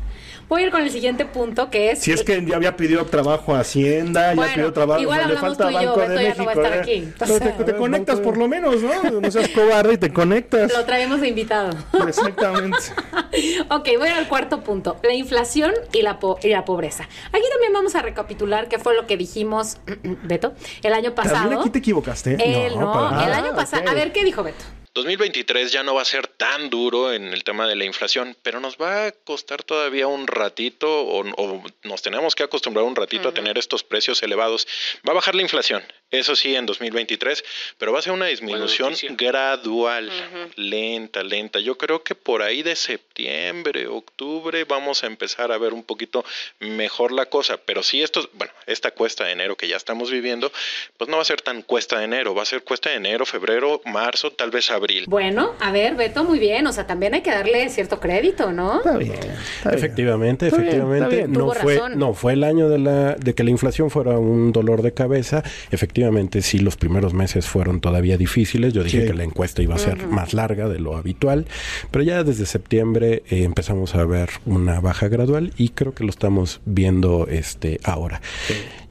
Voy 0.49 0.63
a 0.63 0.67
ir 0.67 0.71
con 0.71 0.81
el 0.83 0.91
siguiente 0.91 1.27
punto 1.27 1.69
que 1.71 1.91
es... 1.91 1.99
Si 1.99 2.11
es 2.11 2.23
que 2.23 2.43
ya 2.45 2.58
había 2.59 2.77
pedido 2.77 3.05
trabajo 3.07 3.55
a 3.55 3.61
Hacienda, 3.61 4.35
Bueno, 4.35 4.47
ya 4.51 4.55
pidió 4.55 4.73
trabajo, 4.73 5.01
igual 5.01 5.19
o 5.19 5.23
sea, 5.23 5.29
le 5.29 5.37
hablamos 5.39 5.57
falta 5.59 5.65
tú 5.65 5.71
y 5.71 5.83
yo, 5.85 5.89
Banco 5.97 6.01
de 6.01 6.09
Beto 6.09 6.21
ya 6.23 6.35
no 6.35 6.45
va 6.45 6.53
a 6.53 6.55
México. 6.55 6.63
estar 6.63 6.73
¿eh? 6.79 6.81
aquí. 6.81 7.13
Pero 7.19 7.27
te, 7.39 7.45
Entonces- 7.49 7.67
te 7.67 7.77
conectas 7.77 8.21
por 8.21 8.37
lo 8.37 8.49
menos, 8.49 8.83
¿no? 8.83 9.21
No 9.21 9.31
seas 9.31 9.49
cobarde 9.49 9.95
y 9.95 9.99
te 9.99 10.13
conectas. 10.13 10.73
Lo 10.73 10.85
traemos 10.85 11.21
de 11.21 11.29
invitado. 11.29 11.71
Exactamente. 12.07 12.79
ok, 13.71 13.89
voy 13.99 14.09
al 14.09 14.29
cuarto 14.29 14.61
punto. 14.61 14.97
La 15.03 15.13
inflación 15.15 15.73
y 15.93 16.03
la, 16.03 16.19
po- 16.19 16.39
y 16.43 16.49
la 16.49 16.65
pobreza. 16.65 17.05
Aquí 17.33 17.45
también 17.53 17.73
vamos 17.73 17.95
a 17.95 18.03
recapitular 18.03 18.69
qué 18.69 18.79
fue 18.79 18.95
lo 18.95 19.07
que 19.07 19.17
dijimos, 19.17 19.79
Beto, 20.25 20.55
el 20.83 20.93
año 20.93 21.15
pasado. 21.15 21.37
También 21.41 21.61
aquí 21.61 21.71
te 21.71 21.79
equivocaste. 21.79 22.37
Él 22.67 22.79
no, 22.79 22.93
para 22.93 23.27
el 23.27 23.33
año 23.33 23.55
pasado. 23.55 23.83
ok. 23.83 23.89
A 23.91 23.95
ver, 23.95 24.13
¿qué 24.13 24.25
dijo 24.25 24.43
Beto? 24.43 24.65
2023 24.95 25.73
ya 25.73 25.83
no 25.83 25.95
va 25.95 26.03
a 26.03 26.05
ser 26.05 26.27
tan 26.27 26.71
duro 26.71 27.13
en 27.13 27.33
el 27.33 27.45
tema 27.45 27.67
de 27.67 27.77
la 27.77 27.85
inflación, 27.85 28.37
pero 28.43 28.61
nos 28.61 28.77
va 28.77 29.07
a 29.07 29.13
costar 29.13 29.63
todavía 29.63 30.07
un 30.07 30.27
ratito 30.27 31.03
o, 31.03 31.21
o 31.21 31.63
nos 31.85 32.03
tenemos 32.03 32.35
que 32.35 32.43
acostumbrar 32.43 32.85
un 32.85 32.97
ratito 32.97 33.29
a 33.29 33.35
tener 33.35 33.59
estos 33.59 33.83
precios 33.85 34.23
elevados. 34.23 34.67
Va 35.07 35.13
a 35.13 35.17
bajar 35.17 35.35
la 35.35 35.43
inflación, 35.43 35.85
eso 36.11 36.35
sí, 36.35 36.57
en 36.57 36.65
2023, 36.65 37.45
pero 37.77 37.93
va 37.93 37.99
a 37.99 38.03
ser 38.03 38.13
una 38.13 38.27
disminución 38.27 38.95
gradual, 39.11 40.11
lenta, 40.57 41.23
lenta. 41.23 41.61
Yo 41.61 41.77
creo 41.77 42.03
que 42.03 42.15
por 42.15 42.43
ahí 42.43 42.63
de 42.63 42.77
septiembre, 42.77 43.87
octubre 43.89 44.65
vamos 44.65 45.05
a 45.05 45.07
empezar 45.07 45.53
a 45.53 45.59
ver 45.59 45.75
un 45.75 45.85
poquito 45.85 46.25
mejor 46.61 47.13
la 47.13 47.27
cosa, 47.27 47.59
pero 47.59 47.83
si 47.83 48.03
esto, 48.03 48.29
bueno, 48.33 48.53
esta 48.67 48.91
cuesta 48.91 49.25
de 49.25 49.33
enero 49.33 49.57
que 49.57 49.69
ya 49.69 49.77
estamos 49.77 50.11
viviendo, 50.11 50.51
pues 50.97 51.11
no 51.11 51.17
va 51.17 51.23
a 51.23 51.27
ser 51.27 51.43
tan 51.43 51.61
cuesta 51.63 51.99
de 51.99 52.05
enero, 52.05 52.35
va 52.35 52.43
a 52.43 52.47
ser 52.47 52.65
cuesta 52.65 52.89
de 52.89 52.97
enero, 52.97 53.27
febrero, 53.27 53.83
marzo, 53.85 54.31
tal 54.31 54.51
vez 54.51 54.71
abril. 54.71 54.78
Bueno, 55.09 55.51
a 55.61 55.73
ver, 55.73 55.95
Beto, 55.97 56.25
muy 56.25 56.39
bien. 56.39 56.67
O 56.67 56.73
sea, 56.73 56.87
también 56.87 57.15
hay 57.15 57.23
que 57.23 57.31
darle 57.31 57.69
cierto 57.71 58.01
crédito, 58.01 58.53
¿no? 58.53 58.79
Está 58.79 58.97
bien. 58.97 59.13
está. 59.15 59.71
Efectivamente, 59.75 60.47
bien, 60.47 60.61
efectivamente. 60.61 61.05
está 61.05 61.17
bien. 61.17 61.33
no 61.33 61.39
Tuvo 61.41 61.55
fue, 61.55 61.75
razón. 61.77 61.99
no 61.99 62.15
fue 62.15 62.33
el 62.35 62.45
año 62.45 62.69
de 62.69 62.79
la, 62.79 63.15
de 63.15 63.35
que 63.35 63.45
la 63.45 63.51
inflación 63.51 63.91
fuera 63.91 64.19
un 64.19 64.53
dolor 64.53 64.83
de 64.83 64.93
cabeza. 64.93 65.43
Efectivamente, 65.71 66.43
sí, 66.43 66.59
los 66.59 66.77
primeros 66.77 67.15
meses 67.15 67.47
fueron 67.47 67.81
todavía 67.81 68.17
difíciles. 68.17 68.73
Yo 68.73 68.83
dije 68.85 69.01
Sí. 69.03 69.07
que 69.07 69.15
la 69.15 69.25
encuesta 69.25 69.63
iba 69.63 69.75
a 69.75 69.79
ser 69.79 70.07
más 70.07 70.35
larga 70.35 70.69
de 70.69 70.79
lo 70.79 70.97
habitual, 70.97 71.47
pero 71.91 72.03
ya 72.05 72.23
desde 72.25 72.47
septiembre 72.47 73.23
eh, 73.31 73.45
empezamos 73.45 73.95
a 73.95 74.05
ver 74.05 74.31
una 74.47 74.81
baja 74.81 75.09
gradual 75.09 75.53
y 75.57 75.71
creo 75.71 75.95
que 75.95 76.05
lo 76.05 76.11
estamos 76.11 76.61
viendo 76.65 77.27
este 77.29 77.81
ahora. 77.85 78.21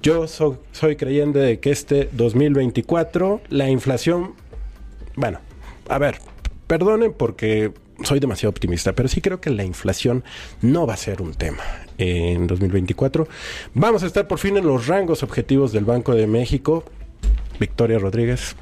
Yo 0.01 0.27
so- 0.27 0.61
soy 0.71 0.95
creyente 0.95 1.39
de 1.39 1.59
que 1.59 1.71
este 1.71 2.07
2024 2.13 3.41
la 3.49 3.69
inflación, 3.69 4.33
bueno, 5.15 5.39
a 5.89 5.97
ver, 5.97 6.19
perdonen 6.67 7.13
porque 7.13 7.73
soy 8.03 8.19
demasiado 8.19 8.51
optimista, 8.51 8.93
pero 8.93 9.09
sí 9.09 9.21
creo 9.21 9.41
que 9.41 9.49
la 9.49 9.63
inflación 9.63 10.23
no 10.61 10.85
va 10.85 10.93
a 10.93 10.97
ser 10.97 11.21
un 11.21 11.33
tema 11.33 11.63
en 11.97 12.47
2024. 12.47 13.27
Vamos 13.73 14.03
a 14.03 14.07
estar 14.07 14.27
por 14.27 14.39
fin 14.39 14.57
en 14.57 14.67
los 14.67 14.87
rangos 14.87 15.23
objetivos 15.23 15.71
del 15.71 15.85
Banco 15.85 16.13
de 16.13 16.27
México. 16.27 16.83
Victoria 17.59 17.97
Rodríguez. 17.97 18.55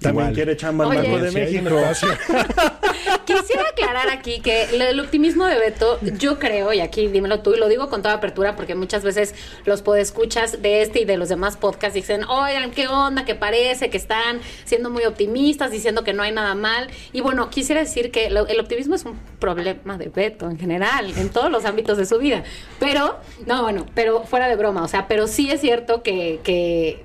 También 0.00 0.24
igual. 0.26 0.34
quiere 0.34 0.56
chamba 0.56 0.84
al. 0.84 0.96
Banco 0.96 1.18
de 1.18 1.30
México. 1.32 1.70
Quisiera 3.24 3.62
aclarar 3.70 4.08
aquí 4.10 4.40
que 4.40 4.64
el, 4.64 4.80
el 4.82 5.00
optimismo 5.00 5.46
de 5.46 5.58
Beto, 5.58 5.98
yo 6.18 6.38
creo, 6.38 6.72
y 6.72 6.80
aquí 6.80 7.08
dímelo 7.08 7.40
tú, 7.40 7.54
y 7.54 7.58
lo 7.58 7.68
digo 7.68 7.88
con 7.88 8.02
toda 8.02 8.14
apertura, 8.14 8.54
porque 8.56 8.74
muchas 8.74 9.02
veces 9.02 9.34
los 9.64 9.82
podescuchas 9.82 10.62
de 10.62 10.82
este 10.82 11.00
y 11.00 11.04
de 11.04 11.16
los 11.16 11.28
demás 11.28 11.56
podcasts 11.56 11.94
dicen, 11.94 12.24
oigan, 12.24 12.70
¿qué 12.70 12.88
onda? 12.88 13.24
Que 13.24 13.34
parece 13.34 13.90
que 13.90 13.96
están 13.96 14.40
siendo 14.64 14.90
muy 14.90 15.04
optimistas, 15.04 15.70
diciendo 15.70 16.04
que 16.04 16.12
no 16.12 16.22
hay 16.22 16.32
nada 16.32 16.54
mal. 16.54 16.88
Y 17.12 17.20
bueno, 17.20 17.50
quisiera 17.50 17.80
decir 17.80 18.10
que 18.10 18.30
lo- 18.30 18.46
el 18.46 18.60
optimismo 18.60 18.94
es 18.94 19.04
un 19.04 19.18
problema 19.40 19.98
de 19.98 20.08
Beto 20.08 20.48
en 20.50 20.58
general, 20.58 21.12
en 21.16 21.28
todos 21.30 21.50
los 21.50 21.64
ámbitos 21.64 21.98
de 21.98 22.06
su 22.06 22.18
vida. 22.18 22.44
Pero, 22.78 23.18
no, 23.46 23.62
bueno, 23.62 23.86
pero 23.94 24.22
fuera 24.24 24.46
de 24.48 24.56
broma, 24.56 24.82
o 24.84 24.88
sea, 24.88 25.08
pero 25.08 25.26
sí 25.26 25.50
es 25.50 25.60
cierto 25.60 26.02
que, 26.02 26.40
que 26.44 27.04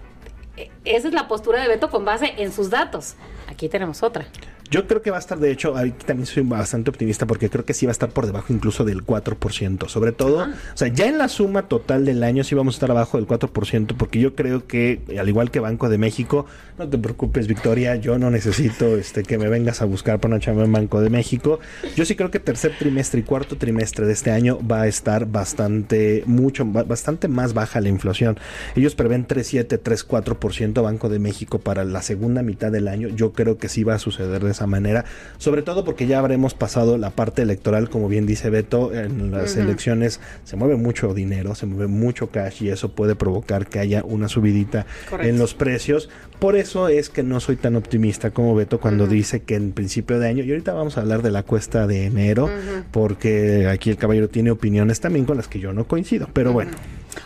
esa 0.86 1.08
es 1.08 1.14
la 1.14 1.28
postura 1.28 1.62
de 1.62 1.68
Beto 1.68 1.90
con 1.90 2.06
base 2.06 2.34
en 2.38 2.52
sus 2.52 2.70
datos. 2.70 3.16
Aquí 3.48 3.70
tenemos 3.70 4.04
otra. 4.04 4.26
Yo 4.72 4.88
creo 4.88 5.02
que 5.02 5.12
va 5.12 5.18
a 5.18 5.20
estar, 5.20 5.38
de 5.38 5.52
hecho, 5.52 5.76
ahí 5.76 5.92
también 5.92 6.26
soy 6.26 6.44
bastante 6.44 6.90
optimista 6.90 7.28
porque 7.28 7.50
creo 7.50 7.66
que 7.66 7.74
sí 7.74 7.86
va 7.86 7.90
a 7.90 7.92
estar 7.92 8.10
por 8.10 8.26
debajo 8.26 8.54
incluso 8.54 8.86
del 8.86 9.06
4%. 9.06 9.90
Sobre 9.90 10.14
todo, 10.14 10.44
o 10.46 10.78
sea, 10.78 10.88
ya 10.88 11.08
en 11.08 11.18
la 11.18 11.28
suma 11.28 11.64
total 11.68 12.06
del 12.06 12.24
año 12.24 12.46
sí 12.46 12.56
vamos 12.56 12.76
a 12.76 12.78
estar 12.78 12.90
abajo 12.90 13.18
del 13.18 13.28
4% 13.28 13.96
porque 13.98 14.20
yo 14.22 14.34
creo 14.34 14.66
que, 14.66 15.02
al 15.20 15.28
igual 15.28 15.52
que 15.52 15.60
Banco 15.60 15.90
de 15.90 15.98
México, 15.98 16.46
no 16.80 16.88
te 16.88 16.98
preocupes, 16.98 17.48
Victoria, 17.48 17.98
yo 17.98 18.18
no 18.18 18.32
necesito 18.32 18.96
este 18.96 19.24
que 19.24 19.38
me 19.38 19.50
vengas 19.50 19.82
a 19.82 19.86
buscar 19.86 20.20
para 20.22 20.36
una 20.36 20.42
chamba 20.42 20.64
en 20.64 20.72
Banco 20.72 21.02
de 21.02 21.10
México. 21.10 21.60
Yo 21.98 22.06
sí 22.06 22.16
creo 22.16 22.32
que 22.32 22.40
tercer 22.40 22.72
trimestre 22.80 23.20
y 23.20 23.24
cuarto 23.24 23.58
trimestre 23.58 24.06
de 24.06 24.14
este 24.14 24.32
año 24.32 24.58
va 24.66 24.84
a 24.84 24.88
estar 24.88 25.26
bastante, 25.26 26.24
mucho, 26.26 26.64
ba- 26.66 26.84
bastante 26.84 27.28
más 27.28 27.54
baja 27.54 27.82
la 27.82 27.90
inflación. 27.90 28.40
Ellos 28.78 28.96
prevén 28.96 29.28
3,7, 29.28 29.82
3,4% 29.82 30.82
Banco 30.82 31.10
de 31.10 31.20
México 31.20 31.60
para 31.60 31.84
la 31.84 32.02
segunda 32.02 32.42
mitad 32.42 32.72
del 32.72 32.88
año. 32.88 33.10
Yo 33.10 33.34
creo 33.34 33.58
que 33.58 33.68
sí 33.68 33.84
va 33.84 33.96
a 33.96 34.00
suceder 34.00 34.42
de 34.44 34.52
esa 34.52 34.61
manera, 34.68 35.06
sobre 35.38 35.62
todo 35.62 35.84
porque 35.86 36.08
ya 36.08 36.20
habremos 36.20 36.54
pasado 36.54 36.98
la 36.98 37.10
parte 37.12 37.42
electoral, 37.42 37.90
como 37.90 38.08
bien 38.08 38.26
dice 38.26 38.50
Beto, 38.50 38.94
en 38.94 39.32
las 39.32 39.56
elecciones 39.58 40.20
se 40.44 40.56
mueve 40.56 40.76
mucho 40.76 41.14
dinero, 41.14 41.56
se 41.56 41.66
mueve 41.66 41.88
mucho 41.88 42.30
cash 42.30 42.64
y 42.64 42.70
eso 42.70 42.94
puede 42.94 43.16
provocar 43.16 43.68
que 43.68 43.80
haya 43.80 44.04
una 44.04 44.28
subidita 44.28 44.86
Correcto. 45.10 45.30
en 45.30 45.40
los 45.40 45.54
precios. 45.54 46.10
Por 46.40 46.56
eso 46.56 46.88
es 46.88 47.10
que 47.10 47.24
no 47.24 47.40
soy 47.40 47.56
tan 47.56 47.76
optimista 47.76 48.32
como 48.32 48.56
Beto 48.56 48.80
cuando 48.80 49.06
dice 49.08 49.44
que 49.44 49.56
en 49.56 49.72
principio 49.74 50.20
de 50.20 50.28
año, 50.28 50.44
y 50.44 50.50
ahorita 50.50 50.74
vamos 50.74 50.98
a 50.98 51.02
hablar 51.02 51.22
de 51.22 51.32
la 51.32 51.44
cuesta 51.44 51.86
de 51.88 52.06
enero, 52.06 52.50
porque 52.92 53.68
aquí 53.68 53.90
el 53.90 53.98
caballero 53.98 54.30
tiene 54.30 54.52
opiniones 54.52 55.00
también 55.00 55.26
con 55.26 55.38
las 55.38 55.48
que 55.48 55.60
yo 55.60 55.74
no 55.74 55.86
coincido, 55.88 56.28
pero 56.34 56.52
bueno. 56.54 56.72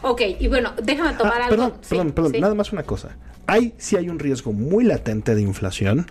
Ok, 0.02 0.22
y 0.40 0.48
bueno, 0.48 0.74
déjame 0.84 1.14
tomar 1.18 1.34
Ah, 1.42 1.46
algo. 1.46 1.50
Perdón, 1.50 1.74
Sí, 1.82 1.90
perdón, 1.90 2.12
perdón, 2.12 2.32
sí. 2.34 2.40
nada 2.42 2.56
más 2.56 2.72
una 2.74 2.84
cosa. 2.84 3.10
Hay, 3.48 3.74
sí 3.78 3.96
hay 3.96 4.10
un 4.10 4.20
riesgo 4.20 4.54
muy 4.54 4.84
latente 4.84 5.36
de 5.36 5.42
inflación, 5.42 6.08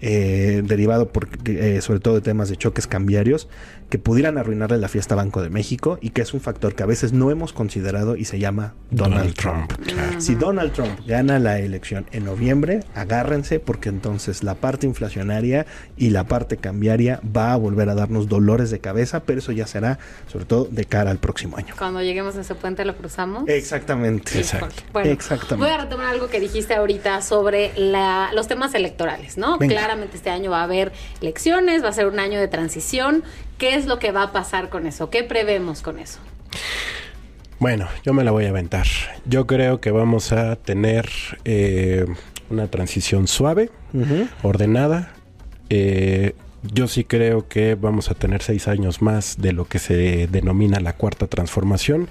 eh, 0.00 0.62
derivado 0.64 1.08
por, 1.08 1.28
eh, 1.46 1.80
sobre 1.80 2.00
todo 2.00 2.14
de 2.14 2.20
temas 2.20 2.48
de 2.48 2.56
choques 2.56 2.86
cambiarios, 2.86 3.48
que 3.88 3.98
pudieran 3.98 4.36
arruinarle 4.36 4.78
la 4.78 4.88
fiesta 4.88 5.14
a 5.14 5.16
Banco 5.16 5.42
de 5.42 5.48
México 5.48 5.98
y 6.00 6.10
que 6.10 6.22
es 6.22 6.34
un 6.34 6.40
factor 6.40 6.74
que 6.74 6.82
a 6.82 6.86
veces 6.86 7.12
no 7.12 7.30
hemos 7.30 7.52
considerado 7.52 8.16
y 8.16 8.24
se 8.24 8.38
llama 8.40 8.74
Donald, 8.90 9.14
Donald 9.14 9.34
Trump. 9.36 9.72
Trump, 9.72 9.86
claro. 9.86 10.20
Si 10.20 10.34
Donald 10.34 10.72
Trump 10.72 11.00
gana 11.06 11.38
la 11.38 11.60
elección 11.60 12.06
en 12.10 12.24
noviembre, 12.24 12.80
agárrense 12.94 13.60
porque 13.60 13.88
entonces 13.88 14.42
la 14.42 14.56
parte 14.56 14.86
inflacionaria 14.86 15.66
y 15.96 16.10
la 16.10 16.24
parte 16.24 16.56
cambiaria 16.56 17.20
va 17.24 17.52
a 17.52 17.56
volver 17.56 17.88
a 17.88 17.94
darnos 17.94 18.28
dolores 18.28 18.70
de 18.70 18.80
cabeza, 18.80 19.20
pero 19.20 19.38
eso 19.38 19.52
ya 19.52 19.68
será 19.68 20.00
sobre 20.26 20.46
todo 20.46 20.64
de 20.64 20.84
cara 20.84 21.12
al 21.12 21.18
próximo 21.18 21.56
año. 21.56 21.74
Cuando 21.78 22.02
lleguemos 22.02 22.36
a 22.36 22.40
ese 22.40 22.56
puente 22.56 22.84
lo 22.84 22.96
cruzamos. 22.96 23.48
Exactamente. 23.48 24.36
Exacto. 24.36 24.82
Bueno, 24.92 25.10
Exactamente. 25.10 25.64
voy 25.64 25.70
a 25.70 25.84
retomar 25.84 26.06
algo 26.06 26.28
que 26.28 26.40
dijiste 26.40 26.74
ahorita 26.74 27.22
sobre 27.22 27.72
la, 27.76 28.30
los 28.34 28.48
temas 28.48 28.74
electorales, 28.74 29.38
¿no? 29.38 29.58
Venga. 29.58 29.85
Claramente 29.86 30.16
este 30.16 30.30
año 30.30 30.50
va 30.50 30.62
a 30.62 30.64
haber 30.64 30.92
elecciones, 31.20 31.84
va 31.84 31.90
a 31.90 31.92
ser 31.92 32.08
un 32.08 32.18
año 32.18 32.40
de 32.40 32.48
transición. 32.48 33.22
¿Qué 33.56 33.76
es 33.76 33.86
lo 33.86 34.00
que 34.00 34.10
va 34.10 34.24
a 34.24 34.32
pasar 34.32 34.68
con 34.68 34.84
eso? 34.84 35.10
¿Qué 35.10 35.22
prevemos 35.22 35.80
con 35.80 36.00
eso? 36.00 36.18
Bueno, 37.60 37.86
yo 38.04 38.12
me 38.12 38.24
la 38.24 38.32
voy 38.32 38.46
a 38.46 38.48
aventar. 38.48 38.86
Yo 39.26 39.46
creo 39.46 39.80
que 39.80 39.92
vamos 39.92 40.32
a 40.32 40.56
tener 40.56 41.08
eh, 41.44 42.04
una 42.50 42.66
transición 42.66 43.28
suave, 43.28 43.70
ordenada. 44.42 45.12
Eh, 45.70 46.34
yo 46.72 46.88
sí 46.88 47.04
creo 47.04 47.48
que 47.48 47.74
vamos 47.74 48.10
a 48.10 48.14
tener 48.14 48.42
seis 48.42 48.68
años 48.68 49.02
más 49.02 49.36
de 49.38 49.52
lo 49.52 49.66
que 49.66 49.78
se 49.78 50.26
denomina 50.26 50.80
la 50.80 50.94
cuarta 50.94 51.26
transformación 51.26 52.08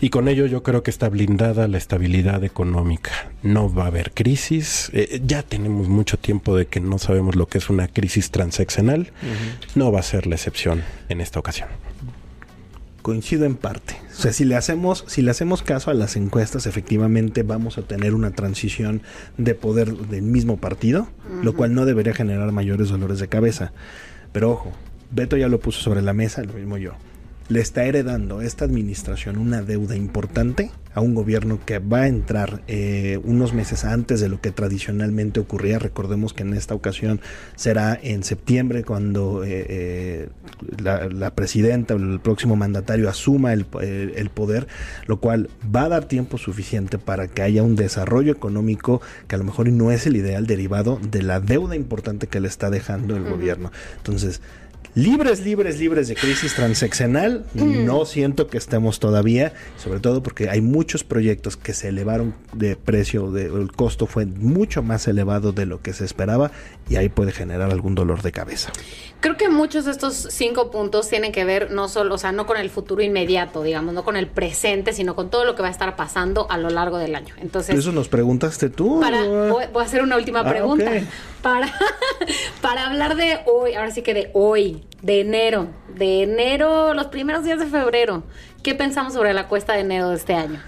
y 0.00 0.10
con 0.10 0.28
ello 0.28 0.46
yo 0.46 0.62
creo 0.62 0.82
que 0.82 0.90
está 0.90 1.08
blindada 1.08 1.68
la 1.68 1.78
estabilidad 1.78 2.44
económica. 2.44 3.10
No 3.42 3.72
va 3.72 3.84
a 3.84 3.88
haber 3.88 4.12
crisis. 4.12 4.90
Eh, 4.92 5.20
ya 5.24 5.42
tenemos 5.42 5.88
mucho 5.88 6.18
tiempo 6.18 6.56
de 6.56 6.66
que 6.66 6.80
no 6.80 6.98
sabemos 6.98 7.36
lo 7.36 7.46
que 7.46 7.58
es 7.58 7.70
una 7.70 7.88
crisis 7.88 8.30
transaccional. 8.30 9.12
No 9.74 9.92
va 9.92 10.00
a 10.00 10.04
ser 10.04 10.26
la 10.26 10.34
excepción 10.34 10.82
en 11.08 11.20
esta 11.20 11.38
ocasión 11.38 11.68
coincido 13.02 13.44
en 13.44 13.56
parte. 13.56 13.96
O 14.12 14.22
sea, 14.22 14.32
si 14.32 14.44
le 14.44 14.56
hacemos, 14.56 15.04
si 15.06 15.22
le 15.22 15.30
hacemos 15.30 15.62
caso 15.62 15.90
a 15.90 15.94
las 15.94 16.16
encuestas, 16.16 16.66
efectivamente 16.66 17.42
vamos 17.42 17.78
a 17.78 17.82
tener 17.82 18.14
una 18.14 18.32
transición 18.32 19.02
de 19.38 19.54
poder 19.54 19.94
del 19.94 20.22
mismo 20.22 20.58
partido, 20.58 21.08
lo 21.42 21.54
cual 21.54 21.74
no 21.74 21.86
debería 21.86 22.14
generar 22.14 22.52
mayores 22.52 22.88
dolores 22.88 23.18
de 23.18 23.28
cabeza. 23.28 23.72
Pero 24.32 24.52
ojo, 24.52 24.72
Beto 25.10 25.36
ya 25.36 25.48
lo 25.48 25.60
puso 25.60 25.80
sobre 25.80 26.02
la 26.02 26.12
mesa, 26.12 26.42
lo 26.44 26.52
mismo 26.52 26.76
yo 26.78 26.92
le 27.50 27.60
está 27.60 27.84
heredando 27.84 28.40
esta 28.40 28.64
administración 28.64 29.36
una 29.36 29.60
deuda 29.60 29.96
importante 29.96 30.70
a 30.94 31.00
un 31.00 31.14
gobierno 31.14 31.58
que 31.64 31.80
va 31.80 32.02
a 32.02 32.06
entrar 32.06 32.62
eh, 32.68 33.20
unos 33.24 33.52
meses 33.52 33.84
antes 33.84 34.20
de 34.20 34.28
lo 34.28 34.40
que 34.40 34.52
tradicionalmente 34.52 35.40
ocurría. 35.40 35.78
Recordemos 35.78 36.32
que 36.32 36.42
en 36.42 36.54
esta 36.54 36.74
ocasión 36.74 37.20
será 37.56 37.98
en 38.00 38.22
septiembre 38.22 38.84
cuando 38.84 39.44
eh, 39.44 39.66
eh, 39.68 40.28
la, 40.78 41.34
presidenta 41.34 41.94
o 41.94 41.96
el 41.96 42.20
próximo 42.20 42.54
mandatario 42.54 43.08
asuma 43.08 43.52
el, 43.52 43.66
el, 43.80 44.30
poder, 44.30 44.68
lo 45.06 45.18
cual 45.18 45.50
va 45.74 45.84
a 45.84 45.88
dar 45.88 46.04
tiempo 46.04 46.38
suficiente 46.38 46.98
para 46.98 47.26
que 47.28 47.42
haya 47.42 47.62
un 47.62 47.74
desarrollo 47.74 48.32
económico 48.32 49.00
que 49.26 49.34
a 49.34 49.38
lo 49.38 49.44
mejor 49.44 49.68
no 49.70 49.90
es 49.90 50.06
el 50.06 50.16
ideal 50.16 50.46
derivado 50.46 51.00
de 51.02 51.22
la 51.22 51.40
deuda 51.40 51.74
importante 51.74 52.28
que 52.28 52.40
le 52.40 52.48
está 52.48 52.70
dejando 52.70 53.16
el 53.16 53.24
gobierno. 53.24 53.70
Entonces, 53.98 54.40
libres, 54.94 55.40
libres, 55.40 55.78
libres 55.78 56.08
de 56.08 56.14
crisis 56.14 56.54
transeccional, 56.54 57.44
mm. 57.54 57.84
no 57.84 58.04
siento 58.04 58.48
que 58.48 58.58
estemos 58.58 59.00
todavía, 59.00 59.52
sobre 59.76 60.00
todo 60.00 60.22
porque 60.22 60.48
hay 60.48 60.60
muchos 60.60 61.04
proyectos 61.04 61.56
que 61.56 61.72
se 61.72 61.88
elevaron 61.88 62.34
de 62.52 62.76
precio, 62.76 63.30
de, 63.30 63.46
el 63.46 63.72
costo 63.72 64.06
fue 64.06 64.26
mucho 64.26 64.82
más 64.82 65.06
elevado 65.08 65.52
de 65.52 65.66
lo 65.66 65.80
que 65.80 65.92
se 65.92 66.04
esperaba 66.04 66.50
y 66.88 66.96
ahí 66.96 67.08
puede 67.08 67.32
generar 67.32 67.70
algún 67.70 67.94
dolor 67.94 68.22
de 68.22 68.32
cabeza. 68.32 68.72
Creo 69.20 69.36
que 69.36 69.48
muchos 69.48 69.84
de 69.84 69.90
estos 69.90 70.28
cinco 70.30 70.70
puntos 70.70 71.08
tienen 71.08 71.30
que 71.30 71.44
ver 71.44 71.70
no 71.70 71.88
solo, 71.88 72.14
o 72.14 72.18
sea, 72.18 72.32
no 72.32 72.46
con 72.46 72.56
el 72.56 72.70
futuro 72.70 73.02
inmediato, 73.02 73.62
digamos, 73.62 73.94
no 73.94 74.02
con 74.02 74.16
el 74.16 74.26
presente, 74.26 74.92
sino 74.92 75.14
con 75.14 75.30
todo 75.30 75.44
lo 75.44 75.54
que 75.54 75.62
va 75.62 75.68
a 75.68 75.70
estar 75.72 75.94
pasando 75.94 76.50
a 76.50 76.56
lo 76.56 76.70
largo 76.70 76.96
del 76.98 77.14
año. 77.14 77.34
Entonces, 77.38 77.78
¿eso 77.78 77.92
nos 77.92 78.08
preguntaste 78.08 78.70
tú? 78.70 79.00
voy, 79.00 79.82
a 79.82 79.84
hacer 79.84 80.02
una 80.02 80.16
última 80.16 80.40
ah, 80.40 80.48
pregunta. 80.48 80.90
Para, 81.42 81.72
para 82.60 82.86
hablar 82.86 83.16
de 83.16 83.38
hoy, 83.46 83.72
ahora 83.72 83.90
sí 83.92 84.02
que 84.02 84.12
de 84.12 84.30
hoy, 84.34 84.79
de 85.02 85.20
enero, 85.20 85.68
de 85.94 86.22
enero, 86.22 86.94
los 86.94 87.06
primeros 87.06 87.44
días 87.44 87.58
de 87.58 87.66
febrero, 87.66 88.24
¿qué 88.62 88.74
pensamos 88.74 89.14
sobre 89.14 89.32
la 89.32 89.48
cuesta 89.48 89.74
de 89.74 89.80
enero 89.80 90.10
de 90.10 90.16
este 90.16 90.34
año? 90.34 90.60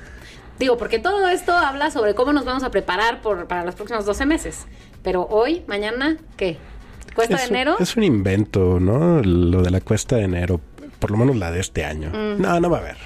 Digo, 0.58 0.78
porque 0.78 0.98
todo 0.98 1.28
esto 1.28 1.52
habla 1.52 1.90
sobre 1.90 2.14
cómo 2.14 2.32
nos 2.32 2.44
vamos 2.44 2.62
a 2.62 2.70
preparar 2.70 3.20
por, 3.20 3.46
para 3.46 3.64
los 3.64 3.74
próximos 3.74 4.04
12 4.04 4.26
meses. 4.26 4.66
Pero 5.02 5.26
hoy, 5.28 5.64
mañana, 5.66 6.18
¿qué? 6.36 6.56
¿Cuesta 7.14 7.36
de 7.36 7.44
enero? 7.44 7.76
es 7.80 7.96
un 7.96 8.04
invento, 8.04 8.78
¿no? 8.80 9.20
Lo 9.22 9.62
de 9.62 9.70
la 9.70 9.80
cuesta 9.80 10.16
de 10.16 10.22
enero. 10.22 10.60
Por 10.98 11.10
lo 11.10 11.16
menos 11.16 11.36
la 11.36 11.50
de 11.50 11.58
este 11.58 11.84
año. 11.84 12.10
Mm. 12.10 12.40
No, 12.40 12.60
no 12.60 12.70
va 12.70 12.78
a 12.78 12.80
haber. 12.80 12.96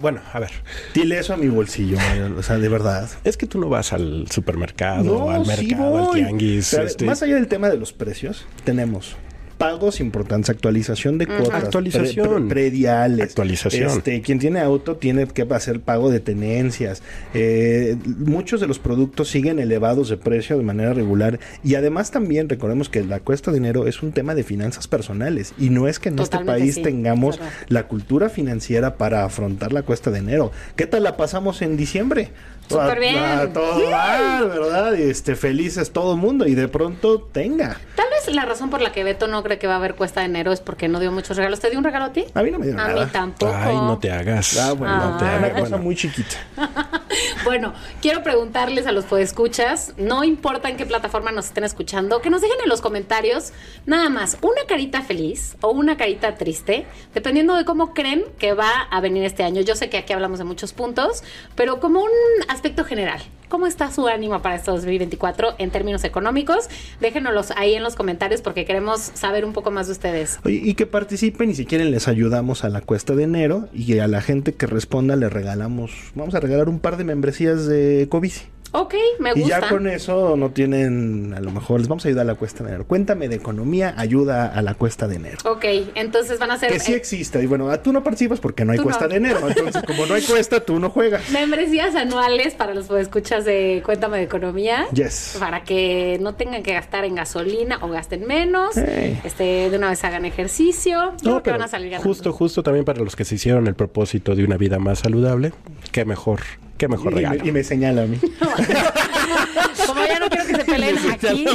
Bueno, 0.00 0.20
a 0.32 0.40
ver. 0.40 0.50
Dile 0.92 1.20
eso 1.20 1.34
a 1.34 1.36
mi 1.36 1.46
bolsillo, 1.46 1.96
o 2.36 2.42
sea, 2.42 2.58
de 2.58 2.68
verdad. 2.68 3.08
Es 3.22 3.36
que 3.36 3.46
tú 3.46 3.60
no 3.60 3.68
vas 3.68 3.92
al 3.92 4.26
supermercado, 4.28 5.30
al 5.30 5.46
mercado, 5.46 6.10
al 6.10 6.14
tianguis. 6.14 6.74
Este 6.74 7.04
más 7.04 7.22
allá 7.22 7.36
del 7.36 7.46
tema 7.46 7.68
de 7.68 7.76
los 7.76 7.92
precios, 7.92 8.44
tenemos 8.64 9.16
pagos 9.62 10.00
importantes, 10.00 10.50
actualización 10.50 11.18
de 11.18 11.28
cuotas, 11.28 11.62
actualización, 11.62 12.48
prediales, 12.48 13.28
actualización. 13.28 13.90
Este, 13.90 14.20
quien 14.20 14.40
tiene 14.40 14.58
auto 14.58 14.96
tiene 14.96 15.28
que 15.28 15.46
hacer 15.50 15.80
pago 15.80 16.10
de 16.10 16.18
tenencias. 16.18 17.00
Eh, 17.32 17.96
muchos 18.04 18.60
de 18.60 18.66
los 18.66 18.80
productos 18.80 19.28
siguen 19.28 19.60
elevados 19.60 20.08
de 20.08 20.16
precio 20.16 20.58
de 20.58 20.64
manera 20.64 20.94
regular 20.94 21.38
y 21.62 21.76
además 21.76 22.10
también 22.10 22.48
recordemos 22.48 22.88
que 22.88 23.04
la 23.04 23.20
cuesta 23.20 23.52
de 23.52 23.58
dinero 23.58 23.86
es 23.86 24.02
un 24.02 24.10
tema 24.10 24.34
de 24.34 24.42
finanzas 24.42 24.88
personales 24.88 25.54
y 25.56 25.70
no 25.70 25.86
es 25.86 26.00
que 26.00 26.08
en 26.08 26.18
este 26.18 26.40
país 26.40 26.82
tengamos 26.82 27.38
la 27.68 27.86
cultura 27.86 28.30
financiera 28.30 28.96
para 28.96 29.24
afrontar 29.24 29.72
la 29.72 29.82
cuesta 29.82 30.10
de 30.10 30.18
enero. 30.18 30.50
¿Qué 30.74 30.88
tal 30.88 31.04
la 31.04 31.16
pasamos 31.16 31.62
en 31.62 31.76
diciembre? 31.76 32.32
Súper 32.68 33.00
bien. 33.00 33.52
todo 33.52 33.90
mal, 33.90 34.48
¿verdad? 34.48 34.94
Este, 34.94 35.36
felices 35.36 35.90
todo 35.92 36.14
el 36.14 36.18
mundo 36.18 36.46
y 36.46 36.54
de 36.54 36.68
pronto 36.68 37.20
tenga. 37.20 37.78
Tal 37.96 38.06
vez 38.10 38.34
la 38.34 38.44
razón 38.44 38.70
por 38.70 38.80
la 38.80 38.92
que 38.92 39.04
Beto 39.04 39.28
no 39.28 39.42
que 39.58 39.66
va 39.66 39.74
a 39.74 39.76
haber 39.76 39.94
cuesta 39.94 40.20
de 40.20 40.26
enero 40.26 40.52
es 40.52 40.60
porque 40.60 40.88
no 40.88 41.00
dio 41.00 41.12
muchos 41.12 41.36
regalos. 41.36 41.60
¿Te 41.60 41.70
dio 41.70 41.78
un 41.78 41.84
regalo 41.84 42.06
a 42.06 42.12
ti? 42.12 42.24
A 42.34 42.42
mí 42.42 42.50
no 42.50 42.58
me 42.58 42.66
dio 42.66 42.74
nada. 42.74 43.02
A 43.02 43.04
mí 43.04 43.10
tampoco. 43.12 43.52
Ay, 43.54 43.74
no 43.76 43.98
te 43.98 44.10
hagas. 44.10 44.56
Ah, 44.58 44.72
bueno, 44.72 44.96
no 44.96 45.16
te 45.18 45.24
hagas. 45.24 45.52
Una 45.52 45.60
cosa 45.60 45.76
muy 45.76 45.96
chiquita. 45.96 46.36
bueno, 47.44 47.74
quiero 48.00 48.22
preguntarles 48.22 48.86
a 48.86 48.92
los 48.92 49.04
podescuchas, 49.04 49.94
no 49.96 50.24
importa 50.24 50.68
en 50.68 50.76
qué 50.76 50.86
plataforma 50.86 51.32
nos 51.32 51.46
estén 51.46 51.64
escuchando, 51.64 52.20
que 52.20 52.30
nos 52.30 52.40
dejen 52.40 52.58
en 52.62 52.68
los 52.68 52.80
comentarios 52.80 53.52
nada 53.86 54.08
más 54.08 54.38
una 54.42 54.62
carita 54.66 55.02
feliz 55.02 55.56
o 55.60 55.70
una 55.70 55.96
carita 55.96 56.36
triste, 56.36 56.86
dependiendo 57.14 57.54
de 57.54 57.64
cómo 57.64 57.94
creen 57.94 58.24
que 58.38 58.54
va 58.54 58.70
a 58.90 59.00
venir 59.00 59.24
este 59.24 59.42
año. 59.42 59.62
Yo 59.62 59.76
sé 59.76 59.90
que 59.90 59.98
aquí 59.98 60.12
hablamos 60.12 60.38
de 60.38 60.44
muchos 60.44 60.72
puntos, 60.72 61.22
pero 61.54 61.80
como 61.80 62.00
un 62.00 62.10
aspecto 62.48 62.84
general. 62.84 63.20
¿Cómo 63.52 63.66
está 63.66 63.90
su 63.90 64.08
ánimo 64.08 64.40
para 64.40 64.54
este 64.54 64.70
2024 64.70 65.56
en 65.58 65.70
términos 65.70 66.04
económicos? 66.04 66.70
Déjenoslos 67.02 67.50
ahí 67.54 67.74
en 67.74 67.82
los 67.82 67.96
comentarios 67.96 68.40
porque 68.40 68.64
queremos 68.64 68.98
saber 69.12 69.44
un 69.44 69.52
poco 69.52 69.70
más 69.70 69.88
de 69.88 69.92
ustedes. 69.92 70.38
y 70.46 70.72
que 70.72 70.86
participen 70.86 71.50
y 71.50 71.54
si 71.54 71.66
quieren 71.66 71.90
les 71.90 72.08
ayudamos 72.08 72.64
a 72.64 72.70
la 72.70 72.80
cuesta 72.80 73.14
de 73.14 73.24
enero 73.24 73.68
y 73.74 73.98
a 73.98 74.08
la 74.08 74.22
gente 74.22 74.54
que 74.54 74.66
responda 74.66 75.16
le 75.16 75.28
regalamos, 75.28 75.92
vamos 76.14 76.34
a 76.34 76.40
regalar 76.40 76.70
un 76.70 76.78
par 76.78 76.96
de 76.96 77.04
membresías 77.04 77.66
de 77.66 78.06
Covici. 78.08 78.46
Ok, 78.72 78.94
me 79.18 79.34
gusta. 79.34 79.46
Y 79.46 79.50
ya 79.50 79.68
con 79.68 79.86
eso 79.86 80.36
no 80.36 80.50
tienen, 80.50 81.34
a 81.36 81.40
lo 81.40 81.50
mejor 81.50 81.80
les 81.80 81.88
vamos 81.88 82.06
a 82.06 82.08
ayudar 82.08 82.22
a 82.22 82.32
la 82.32 82.34
cuesta 82.36 82.64
de 82.64 82.70
enero. 82.70 82.86
Cuéntame 82.86 83.28
de 83.28 83.36
economía, 83.36 83.94
ayuda 83.98 84.46
a 84.46 84.62
la 84.62 84.74
cuesta 84.74 85.06
de 85.06 85.16
enero. 85.16 85.38
Ok, 85.44 85.64
entonces 85.94 86.38
van 86.38 86.52
a 86.52 86.58
ser... 86.58 86.72
Que 86.72 86.80
sí 86.80 86.94
existe. 86.94 87.42
Y 87.42 87.46
bueno, 87.46 87.78
tú 87.80 87.92
no 87.92 88.02
participas 88.02 88.40
porque 88.40 88.64
no 88.64 88.72
hay 88.72 88.78
cuesta 88.78 89.08
de 89.08 89.16
enero. 89.16 89.46
Entonces, 89.46 89.82
como 89.86 90.06
no 90.06 90.14
hay 90.14 90.22
cuesta, 90.22 90.60
tú 90.60 90.78
no 90.80 90.88
juegas. 90.88 91.28
Membresías 91.30 91.94
anuales 91.94 92.54
para 92.54 92.72
los 92.72 92.90
escuchas 92.90 93.44
de 93.44 93.82
Cuéntame 93.84 94.18
de 94.18 94.24
economía. 94.24 94.86
Yes. 94.94 95.36
Para 95.38 95.64
que 95.64 96.18
no 96.22 96.34
tengan 96.34 96.62
que 96.62 96.72
gastar 96.72 97.04
en 97.04 97.14
gasolina 97.14 97.78
o 97.82 97.88
gasten 97.88 98.26
menos. 98.26 98.76
Este, 98.76 99.68
de 99.68 99.76
una 99.76 99.90
vez 99.90 100.02
hagan 100.04 100.24
ejercicio. 100.24 101.12
no, 101.22 101.42
que 101.42 101.50
van 101.50 101.62
a 101.62 101.68
salir 101.68 101.90
ganando. 101.90 102.08
Justo, 102.08 102.32
justo 102.32 102.62
también 102.62 102.86
para 102.86 103.00
los 103.00 103.16
que 103.16 103.26
se 103.26 103.34
hicieron 103.34 103.66
el 103.66 103.74
propósito 103.74 104.34
de 104.34 104.44
una 104.44 104.56
vida 104.56 104.78
más 104.78 105.00
saludable. 105.00 105.52
Qué 105.92 106.04
mejor 106.04 106.40
Qué 106.82 106.88
mejor 106.88 107.14
regalo. 107.14 107.46
Y 107.46 107.52
me, 107.52 107.62
señala 107.62 108.02
a 108.02 108.06
mí. 108.06 108.18
Como 109.86 110.04
ya 110.04 110.18
no 110.18 110.28
quiero 110.28 110.46
que 110.48 110.56
se 110.56 110.64
peleen 110.64 110.98
aquí, 111.12 111.46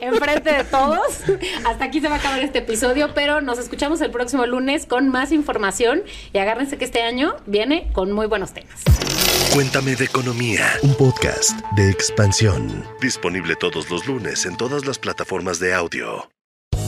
enfrente 0.00 0.54
de 0.54 0.64
todos, 0.64 1.20
hasta 1.66 1.84
aquí 1.84 2.00
se 2.00 2.08
va 2.08 2.14
a 2.14 2.18
acabar 2.18 2.40
este 2.40 2.60
episodio, 2.60 3.10
pero 3.14 3.42
nos 3.42 3.58
escuchamos 3.58 4.00
el 4.00 4.10
próximo 4.10 4.46
lunes 4.46 4.86
con 4.86 5.10
más 5.10 5.32
información 5.32 6.02
y 6.32 6.38
agárrense 6.38 6.78
que 6.78 6.86
este 6.86 7.02
año 7.02 7.36
viene 7.44 7.90
con 7.92 8.10
muy 8.12 8.26
buenos 8.26 8.54
temas. 8.54 8.80
Cuéntame 9.52 9.96
de 9.96 10.06
Economía, 10.06 10.66
un 10.80 10.94
podcast 10.94 11.60
de 11.76 11.90
expansión. 11.90 12.82
Disponible 13.02 13.56
todos 13.56 13.90
los 13.90 14.06
lunes 14.06 14.46
en 14.46 14.56
todas 14.56 14.86
las 14.86 14.98
plataformas 14.98 15.60
de 15.60 15.74
audio. 15.74 16.26